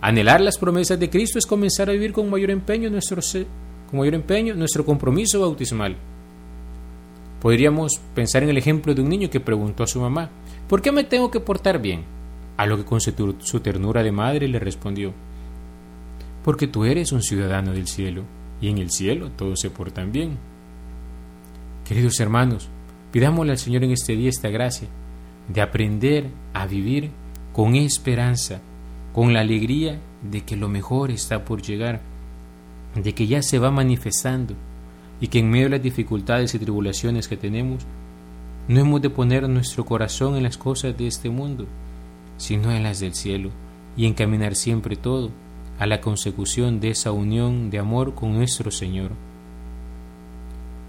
Anhelar 0.00 0.40
las 0.40 0.58
promesas 0.58 0.98
de 0.98 1.10
Cristo 1.10 1.38
es 1.38 1.46
comenzar 1.46 1.88
a 1.88 1.92
vivir 1.92 2.12
con 2.12 2.28
mayor 2.28 2.50
empeño 2.50 2.90
nuestro, 2.90 3.20
con 3.88 4.00
mayor 4.00 4.14
empeño 4.14 4.54
nuestro 4.54 4.84
compromiso 4.84 5.40
bautismal. 5.40 5.96
Podríamos 7.40 8.00
pensar 8.14 8.42
en 8.42 8.50
el 8.50 8.58
ejemplo 8.58 8.94
de 8.94 9.02
un 9.02 9.08
niño 9.08 9.30
que 9.30 9.40
preguntó 9.40 9.82
a 9.82 9.86
su 9.86 10.00
mamá, 10.00 10.30
¿por 10.68 10.82
qué 10.82 10.92
me 10.92 11.04
tengo 11.04 11.30
que 11.30 11.40
portar 11.40 11.80
bien? 11.80 12.04
A 12.56 12.66
lo 12.66 12.76
que 12.76 12.84
con 12.84 13.00
su 13.00 13.60
ternura 13.60 14.02
de 14.02 14.12
madre 14.12 14.48
le 14.48 14.58
respondió, 14.58 15.12
porque 16.44 16.66
tú 16.66 16.84
eres 16.84 17.12
un 17.12 17.22
ciudadano 17.22 17.72
del 17.72 17.86
cielo, 17.86 18.22
y 18.60 18.68
en 18.68 18.78
el 18.78 18.90
cielo 18.90 19.30
todos 19.30 19.60
se 19.60 19.70
portan 19.70 20.12
bien. 20.12 20.38
Queridos 21.84 22.20
hermanos, 22.20 22.68
pidámosle 23.10 23.52
al 23.52 23.58
Señor 23.58 23.84
en 23.84 23.90
este 23.90 24.16
día 24.16 24.30
esta 24.30 24.48
gracia 24.48 24.88
de 25.48 25.60
aprender 25.60 26.28
a 26.54 26.66
vivir 26.66 27.10
con 27.52 27.74
esperanza, 27.74 28.60
con 29.12 29.32
la 29.32 29.40
alegría 29.40 30.00
de 30.22 30.42
que 30.42 30.56
lo 30.56 30.68
mejor 30.68 31.10
está 31.10 31.44
por 31.44 31.60
llegar, 31.60 32.00
de 32.94 33.14
que 33.14 33.26
ya 33.26 33.42
se 33.42 33.58
va 33.58 33.70
manifestando 33.70 34.54
y 35.20 35.28
que 35.28 35.40
en 35.40 35.50
medio 35.50 35.66
de 35.66 35.70
las 35.70 35.82
dificultades 35.82 36.54
y 36.54 36.58
tribulaciones 36.58 37.28
que 37.28 37.36
tenemos, 37.36 37.84
no 38.68 38.80
hemos 38.80 39.02
de 39.02 39.10
poner 39.10 39.48
nuestro 39.48 39.84
corazón 39.84 40.36
en 40.36 40.44
las 40.44 40.56
cosas 40.56 40.96
de 40.96 41.06
este 41.06 41.30
mundo, 41.30 41.66
sino 42.38 42.72
en 42.72 42.82
las 42.82 43.00
del 43.00 43.14
cielo, 43.14 43.50
y 43.96 44.06
encaminar 44.06 44.54
siempre 44.54 44.96
todo 44.96 45.30
a 45.82 45.86
la 45.86 46.00
consecución 46.00 46.78
de 46.78 46.90
esa 46.90 47.10
unión 47.10 47.68
de 47.68 47.80
amor 47.80 48.14
con 48.14 48.34
nuestro 48.34 48.70
Señor. 48.70 49.10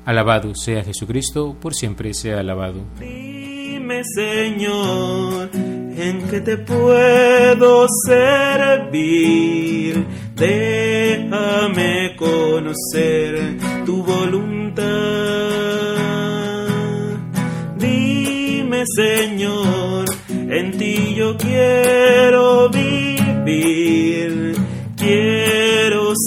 Alabado 0.05 0.53
sea 0.53 0.83
Jesucristo, 0.83 1.57
por 1.59 1.73
siempre 1.73 2.13
sea 2.13 2.41
alabado. 2.41 2.81
Dime, 2.99 4.03
Señor, 4.15 5.49
en 5.55 6.21
que 6.29 6.41
te 6.41 6.57
puedo 6.57 7.87
servir. 8.05 10.05
Déjame 10.35 12.15
conocer 12.15 13.57
tu 13.87 14.03
voluntad. 14.03 14.85
Dime, 17.79 18.83
Señor, 18.95 20.05
en 20.29 20.77
ti 20.77 21.15
yo 21.15 21.35
quiero 21.35 22.69
vivir. 22.69 24.32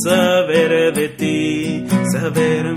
Saber 0.06 0.92
de 0.92 1.08
ti, 1.08 1.84
saber 2.12 2.76